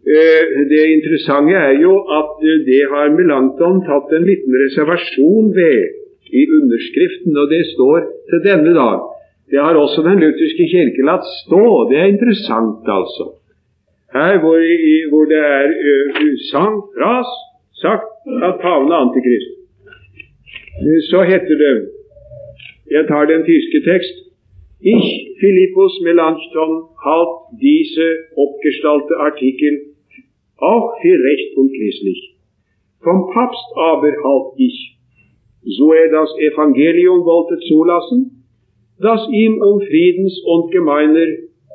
det 0.06 0.84
interessante 0.98 1.56
er 1.56 1.78
jo 1.80 1.94
at 2.20 2.42
eh, 2.44 2.60
det 2.68 2.82
har 2.92 3.14
Melanchthon 3.16 3.84
tatt 3.88 4.12
en 4.12 4.26
liten 4.28 4.54
reservasjon 4.64 5.54
ved 5.56 5.80
i 6.40 6.44
underskriften, 6.58 7.38
og 7.42 7.48
det 7.54 7.64
står 7.72 8.00
til 8.30 8.42
denne 8.50 8.74
dag. 8.76 9.00
Det 9.52 9.60
har 9.62 9.76
også 9.78 10.02
Den 10.02 10.20
lutherske 10.24 10.66
kirke 10.74 11.04
latt 11.10 11.26
stå. 11.44 11.64
Det 11.90 11.98
er 12.00 12.12
interessant, 12.12 12.84
altså. 13.00 13.26
Her 14.14 14.40
hvor, 14.42 14.60
i, 14.94 14.96
hvor 15.10 15.26
det 15.32 15.40
er 15.40 15.68
uh, 15.90 16.34
sang, 16.52 16.76
fras, 16.96 17.30
sagt 17.84 18.10
at 18.48 18.60
paven 18.64 18.92
er 18.92 19.04
antikrist. 19.06 19.52
Så 21.12 21.20
heter 21.32 21.56
det 21.64 21.74
Jeg 22.96 23.04
tar 23.08 23.26
den 23.26 23.44
tyske 23.52 23.80
tekst. 23.92 24.16
Ich, 24.94 25.10
Philippus 25.40 25.94
Melanchthon, 26.06 26.74
hat 27.08 27.34
diese 27.66 28.08
oppgestalte 28.44 29.14
Artikel 29.30 29.93
auch 30.64 30.96
für 31.02 31.20
recht 31.20 31.58
und 31.58 31.70
christlich. 31.72 32.36
Vom 33.04 33.30
Papst 33.34 33.68
aber 33.76 34.12
halt 34.24 34.54
ich, 34.58 34.98
so 35.64 35.92
er 35.94 36.10
das 36.10 36.30
Evangelium 36.40 37.26
wollte 37.26 37.60
zulassen, 37.68 38.46
dass 39.00 39.28
ihm 39.30 39.62
um 39.62 39.82
Friedens 39.82 40.42
und 40.46 40.72
gemeiner 40.72 41.28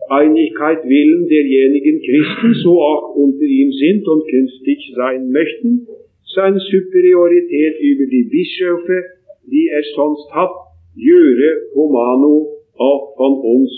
Einigkeit 0.09 0.85
willen 0.85 1.29
derjenigen 1.29 2.01
Christen, 2.01 2.55
so 2.63 2.81
auch 2.81 3.15
unter 3.15 3.45
ihm 3.45 3.73
sind 3.73 4.09
und 4.09 4.27
künftig 4.29 4.93
sein 4.97 5.31
möchten, 5.31 5.87
seine 6.35 6.61
Superiorität 6.61 7.79
über 7.81 8.07
die 8.07 8.29
Bischöfe, 8.31 9.05
die 9.45 9.69
er 9.69 9.83
sonst 9.95 10.31
hat, 10.33 10.51
Jöre 10.95 11.61
Humano 11.75 12.49
auch 12.77 13.15
von 13.17 13.35
uns 13.41 13.71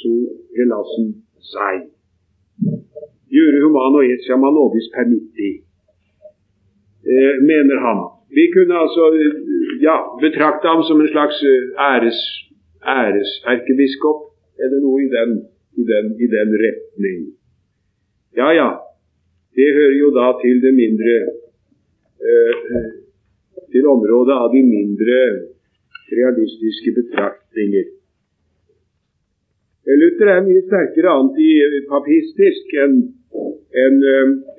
zugelassen 0.00 1.26
sei 1.38 1.86
gjøre 3.32 3.62
humano 3.64 4.02
etiam 4.04 4.44
nobis 4.56 4.88
permitti, 4.94 5.50
eh, 7.12 7.34
mener 7.50 7.78
han. 7.86 8.00
Vi 8.36 8.44
kunne 8.54 8.74
altså 8.84 9.04
ja, 9.80 9.96
betrakte 10.24 10.68
ham 10.68 10.82
som 10.88 11.00
en 11.00 11.10
slags 11.14 11.36
eh, 11.52 11.62
æres, 11.92 12.20
æreserkebiskop, 12.96 14.20
eller 14.62 14.78
noe 14.84 15.04
i 15.06 15.08
den, 15.16 15.30
i, 15.80 15.84
den, 15.92 16.06
i 16.24 16.26
den, 16.36 16.50
retning. 16.64 17.20
Ja, 18.36 18.48
ja, 18.60 18.70
det 19.56 19.68
hører 19.78 19.96
jo 20.00 20.10
da 20.16 20.26
til 20.42 20.62
det 20.64 20.74
mindre 20.82 21.16
eh, 22.28 22.84
til 23.72 23.88
området 23.88 24.36
av 24.36 24.52
de 24.52 24.62
mindre 24.64 25.18
realistiske 26.12 26.92
betraktninger. 27.00 27.88
Luther 30.00 30.28
er 30.30 30.44
mye 30.46 30.62
sterkere 30.68 31.12
antipapistisk 31.20 32.74
enn 32.84 32.96
enn 33.84 33.96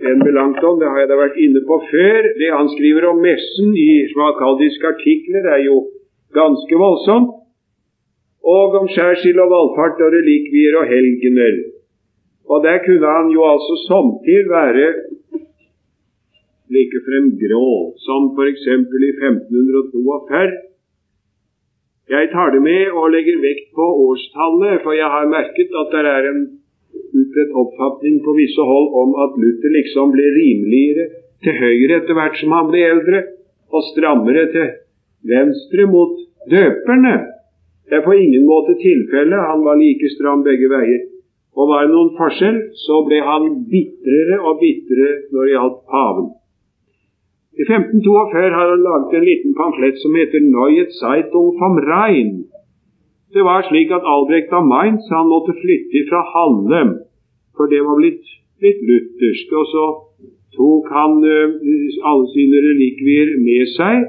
en 0.09 0.23
Melanchthon. 0.25 0.79
Det 0.81 0.89
har 0.89 1.03
jeg 1.03 1.09
da 1.11 1.19
vært 1.19 1.39
inne 1.45 1.61
på 1.67 1.77
før. 1.91 2.29
Det 2.39 2.49
han 2.53 2.69
skriver 2.73 3.09
om 3.11 3.21
messen 3.23 3.75
i 3.77 3.89
smakaldiske 4.13 4.89
artikler, 4.95 5.47
er 5.55 5.61
jo 5.67 5.77
ganske 6.37 6.81
voldsomt. 6.83 7.39
Og 8.43 8.75
om 8.81 8.89
skjærsild 8.91 9.39
og 9.39 9.53
valfart 9.53 10.01
og 10.03 10.11
relikvier 10.17 10.75
og 10.81 10.89
helgener. 10.89 11.61
Og 12.51 12.63
der 12.65 12.81
kunne 12.83 13.07
han 13.17 13.29
jo 13.31 13.45
altså 13.47 13.75
samtidig 13.87 14.49
være 14.51 14.87
likefrem 16.75 17.25
grå, 17.39 17.69
som 18.05 18.33
f.eks. 18.35 18.65
i 18.67 19.09
1542. 19.15 20.51
Jeg 22.09 22.29
tar 22.33 22.51
det 22.51 22.61
med 22.61 22.91
og 22.99 23.11
legger 23.15 23.39
vekt 23.39 23.69
på 23.77 23.85
årstallet, 24.07 24.81
for 24.83 24.91
jeg 24.91 25.07
har 25.15 25.31
merket 25.37 25.71
at 25.81 25.93
det 25.93 26.03
er 26.17 26.27
en 26.31 26.41
utbredt 26.93 27.53
oppfatning 27.61 28.19
på 28.25 28.35
visse 28.37 28.65
hold 28.71 28.89
om 29.01 29.13
at 29.25 29.37
Luther 29.41 29.73
liksom 29.77 30.13
ble 30.15 30.25
rimeligere 30.37 31.09
til 31.43 31.59
høyre 31.59 31.99
etter 31.99 32.17
hvert 32.17 32.37
som 32.39 32.55
han 32.55 32.69
ble 32.71 32.83
eldre, 32.87 33.23
og 33.73 33.85
strammere 33.89 34.45
til 34.53 34.67
venstre 35.29 35.87
mot 35.89 36.19
døperne. 36.51 37.15
Det 37.89 37.99
er 37.99 38.05
på 38.05 38.15
ingen 38.15 38.45
måte 38.47 38.77
tilfellet. 38.79 39.49
Han 39.49 39.65
var 39.65 39.79
like 39.79 40.11
stram 40.15 40.45
begge 40.45 40.69
veier. 40.71 41.01
Og 41.53 41.69
var 41.69 41.83
det 41.85 41.93
noen 41.93 42.13
forskjell, 42.17 42.59
så 42.85 43.01
ble 43.07 43.19
han 43.21 43.49
bitrere 43.69 44.39
og 44.41 44.61
bitrere 44.61 45.11
når 45.33 45.43
det 45.43 45.53
gjaldt 45.53 45.83
paven. 45.91 46.31
I 47.53 47.63
1542 47.67 48.49
har 48.55 48.71
han 48.71 48.81
laget 48.81 49.11
en 49.13 49.27
liten 49.27 49.53
pamflett 49.53 49.99
som 50.01 50.15
heter 50.17 50.41
'Neue 50.41 50.85
Zeitung 50.99 51.49
vom 51.59 51.75
Rhein'. 51.89 52.49
Det 53.33 53.43
var 53.49 53.65
slik 53.65 53.89
at 53.97 54.05
Albrecht 54.13 54.51
av 54.57 54.65
Mainz 54.73 55.05
han 55.15 55.29
måtte 55.33 55.55
flytte 55.63 56.05
fra 56.09 56.21
Hallem, 56.33 56.91
for 57.57 57.65
det 57.71 57.81
var 57.85 57.97
blitt 57.97 58.25
litt 58.65 58.81
luthersk. 58.89 59.53
Og 59.59 59.65
så 59.73 59.85
tok 60.57 60.91
han 60.97 61.17
uh, 61.25 61.55
alle 62.09 62.27
sine 62.35 62.61
relikvier 62.67 63.33
med 63.47 63.71
seg, 63.73 64.05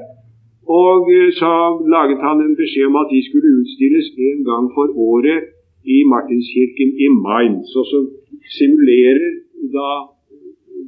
og 0.69 1.09
uh, 1.09 1.31
så 1.41 1.53
laget 1.95 2.21
han 2.27 2.43
en 2.45 2.57
beskjed 2.59 2.91
om 2.91 3.01
at 3.01 3.13
de 3.15 3.23
skulle 3.29 3.55
utstilles 3.63 4.13
en 4.31 4.43
gang 4.51 4.69
for 4.77 4.93
året 5.13 5.53
i 5.85 6.03
Martinskirken 6.13 6.93
i 7.07 7.09
Mainz. 7.25 7.73
Og 7.81 7.89
så 7.93 8.03
simulerer 8.59 9.25
da 9.73 9.89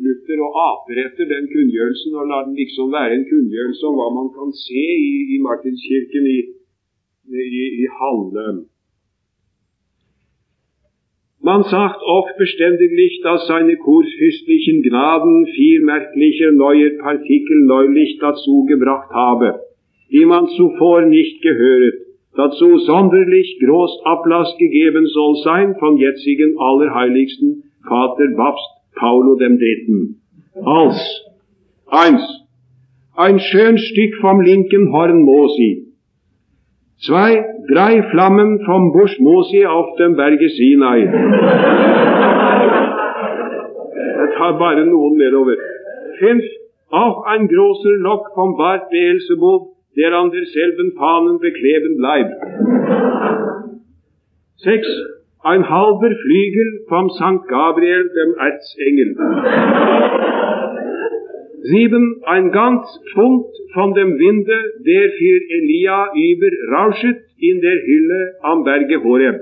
Luther 0.04 0.42
og 0.44 0.60
aper 0.60 1.00
etter 1.06 1.28
den 1.32 1.48
kunngjørelsen 1.48 2.20
og 2.20 2.28
lar 2.28 2.44
den 2.44 2.58
liksom 2.60 2.92
være 2.92 3.16
en 3.16 3.28
kunngjørelse 3.32 3.88
om 3.88 3.96
hva 3.96 4.10
man 4.18 4.28
kan 4.36 4.52
se 4.52 4.84
i, 5.08 5.12
i 5.34 5.40
Martinskirken 5.46 6.28
i 6.36 6.38
i, 7.28 7.84
i 7.84 7.88
Halle. 7.98 8.66
Man 11.40 11.62
sagt 11.62 12.02
oft 12.02 12.36
beständiglich, 12.38 13.20
dass 13.22 13.46
seine 13.46 13.76
kursfürstlichen 13.76 14.82
Gnaden 14.82 15.46
vier 15.54 15.80
merkliche 15.82 16.50
neue 16.52 16.90
Partikel 16.98 17.64
neulich 17.66 18.18
dazu 18.20 18.64
gebracht 18.64 19.10
habe, 19.10 19.60
die 20.10 20.24
man 20.24 20.48
zuvor 20.48 21.02
nicht 21.02 21.42
gehört. 21.42 21.94
Dazu 22.34 22.78
sonderlich 22.78 23.58
groß 23.64 24.00
Ablass 24.04 24.56
gegeben 24.58 25.06
soll 25.06 25.36
sein 25.44 25.76
von 25.78 25.96
jetzigen 25.98 26.58
Allerheiligsten 26.58 27.62
Vater 27.86 28.28
Babst 28.36 28.68
Paulo 28.96 29.36
dem 29.36 29.58
Dritten. 29.58 30.20
Als 30.64 30.98
eins, 31.86 32.22
ein 33.14 33.38
schön 33.38 33.78
Stück 33.78 34.16
vom 34.20 34.40
linken 34.40 34.92
Horn 34.92 35.22
Mosi, 35.22 35.85
Zwei, 37.04 37.44
drei 37.68 38.02
Flammen 38.10 38.64
vom 38.64 38.90
Busch 38.92 39.18
Mosi 39.20 39.66
auf 39.66 39.96
dem 39.96 40.16
Berge 40.16 40.48
Sinai. 40.48 41.00
Jeg 44.20 44.30
tar 44.38 44.58
bare 44.58 44.86
noen 44.86 45.18
nedover. 45.18 45.56
Fins 46.18 46.44
auch 46.88 47.24
ein 47.26 47.48
großer 47.48 47.96
Lock 47.98 48.30
vom 48.34 48.56
Bart 48.56 48.88
Beelzebub, 48.88 49.76
der 49.94 50.14
an 50.14 50.30
derselben 50.30 50.92
Fahnen 50.96 51.38
bekleben 51.38 51.96
bleibt. 51.98 52.34
Sechs. 54.56 54.88
Ein 55.42 55.68
halber 55.68 56.10
Flügel 56.22 56.86
vom 56.88 57.10
St. 57.10 57.46
Gabriel, 57.46 58.10
dem 58.18 58.34
Erzengel. 58.36 59.16
Sieben, 61.68 62.22
ein 62.24 62.52
ganz 62.52 62.86
Pfund 63.10 63.46
von 63.74 63.92
dem 63.94 64.18
Winde, 64.18 64.58
der 64.86 65.10
für 65.18 65.38
Elia 65.50 66.12
überrauschet 66.14 67.24
in 67.40 67.60
der 67.60 67.78
Hülle 67.82 68.34
am 68.42 68.62
Berge 68.62 69.02
Horeb. 69.02 69.40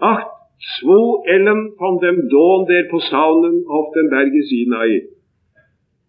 Acht, 0.00 0.26
zwei 0.78 1.32
Ellen 1.32 1.72
von 1.78 1.98
dem 2.00 2.28
Don 2.28 2.66
der 2.66 2.84
Posaunen 2.90 3.64
auf 3.66 3.94
dem 3.94 4.10
Berge 4.10 4.42
Sinai. 4.42 5.08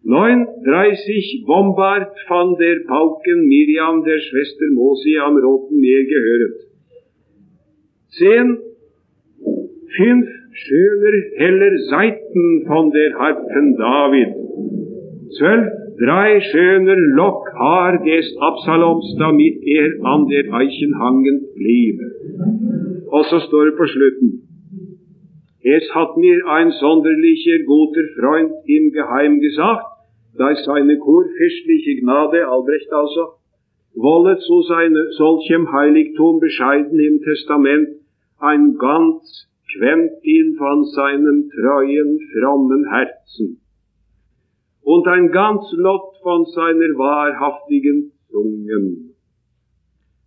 39 0.04 1.46
Bombard 1.46 2.14
von 2.28 2.58
der 2.58 2.80
Pauken 2.88 3.48
Miriam, 3.48 4.04
der 4.04 4.20
Schwester 4.20 4.66
Mosi 4.74 5.18
am 5.18 5.38
Roten 5.38 5.80
Meer 5.80 6.04
gehöret. 6.04 6.58
10. 8.18 8.58
5 9.96 10.28
schöner 10.66 11.16
heller 11.38 11.74
seiten 11.90 12.66
von 12.68 12.92
der 12.92 13.14
Harpen 13.20 13.76
David. 13.78 14.34
Zwölf, 15.38 15.68
drei 16.00 16.42
schöner 16.42 16.96
Lockhaar 16.96 18.04
des 18.04 18.26
Absaloms, 18.40 19.16
damit 19.20 19.58
er 19.64 19.90
an 20.14 20.28
der 20.28 20.46
Eichen 20.54 20.94
hangend 21.00 21.44
blieb. 21.56 22.00
Also 23.12 23.18
Og 23.18 23.24
så 23.30 23.40
står 23.48 23.64
det 23.66 23.76
på 23.78 23.86
slutten 23.88 24.30
Es 25.76 25.86
hat 25.96 26.18
mir 26.18 26.38
ein 26.58 26.72
sonderlicher 26.72 27.60
guter 27.66 28.06
Freund 28.18 28.52
im 28.66 28.92
Geheim 28.98 29.40
gesagt, 29.40 29.88
dass 30.38 30.64
seine 30.66 30.98
kurfürstliche 30.98 31.94
Gnade, 32.02 32.48
Albrecht 32.48 32.92
also, 33.02 33.24
wolle 33.96 34.38
zu 34.38 34.62
seine, 34.62 35.02
solchem 35.18 35.72
Heiligtum 35.72 36.40
bescheiden 36.40 37.00
im 37.00 37.18
Testament 37.22 37.88
ein 38.40 38.76
ganz 38.78 39.48
Quentin 39.72 40.56
von 40.58 40.86
seinem 40.86 41.50
treuen, 41.50 42.20
frommen 42.34 42.86
Herzen 42.90 43.62
und 44.82 45.06
ein 45.08 45.32
ganz 45.32 45.64
Lot 45.74 46.16
von 46.24 46.46
seiner 46.46 46.98
wahrhaftigen 46.98 48.14
Zungen. 48.30 49.16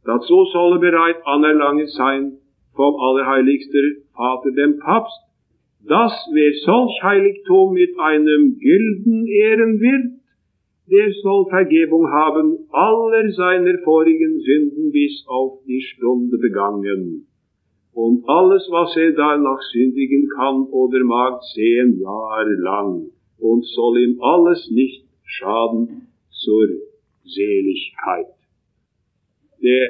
Dazu 0.05 0.45
solle 0.53 0.78
bereit 0.78 1.16
anerlange 1.24 1.86
sein 1.88 2.38
vom 2.74 2.95
Allerheiligsten 2.97 4.05
Vater 4.14 4.51
dem 4.53 4.78
Papst, 4.78 5.20
dass 5.86 6.12
wer 6.32 6.53
solch 6.64 7.03
Heiligtum 7.03 7.72
mit 7.72 7.99
einem 7.99 8.59
Gilden 8.59 9.26
ehren 9.26 9.80
wird, 9.80 10.20
der 10.91 11.12
soll 11.22 11.47
Vergebung 11.49 12.11
haben 12.11 12.59
aller 12.70 13.30
seiner 13.30 13.78
vorigen 13.84 14.41
Sünden 14.41 14.91
bis 14.93 15.24
auf 15.26 15.61
die 15.66 15.80
Stunde 15.80 16.36
begangen. 16.36 17.30
Und 18.05 18.26
alles, 18.26 18.64
was 18.70 18.96
er 18.96 19.12
danach 19.12 19.61
sündigen 19.72 20.24
kann 20.36 20.59
oder 20.80 21.05
mag, 21.05 21.42
zehn 21.53 22.01
Jahre 22.01 22.55
lang, 22.68 23.11
und 23.38 23.62
soll 23.66 23.98
ihm 23.98 24.14
alles 24.22 24.70
nicht 24.70 25.05
schaden 25.24 26.09
zur 26.30 26.68
Seligkeit. 27.24 28.32
Det 29.61 29.82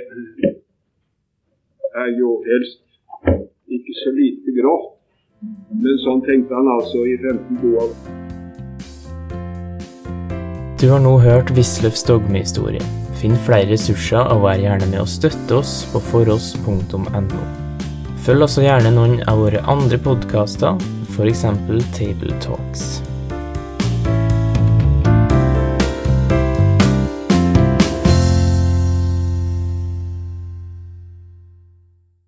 er 1.95 2.09
jo 2.19 2.43
helst 2.51 2.83
ikke 3.67 3.95
så 4.03 4.11
lite 4.11 4.51
grovt, 4.59 4.99
men 5.83 6.03
sånn 6.03 6.27
tenkte 6.27 6.59
han 6.59 6.69
altså 6.75 7.07
i 7.07 7.15
1522. 7.15 7.95
Du 10.83 10.87
har 10.91 11.01
nå 11.07 11.15
hørt 11.23 11.55
Wisløffs 11.55 12.03
dogmehistorie. 12.11 12.83
Finn 13.23 13.39
flere 13.47 13.71
ressurser 13.71 14.35
og 14.35 14.47
vær 14.49 14.59
gjerne 14.67 14.91
med 14.91 15.05
å 15.07 15.11
støtte 15.19 15.63
oss 15.63 15.83
på 15.93 16.03
foross.no. 16.11 17.60
Følg 18.21 18.45
også 18.45 18.65
gjerne 18.67 18.93
noen 18.93 19.21
av 19.31 19.41
våre 19.41 19.63
andre 19.73 19.97
podkaster, 20.05 20.77
f.eks. 21.15 21.47
Table 21.97 22.37
Talks. 22.45 23.10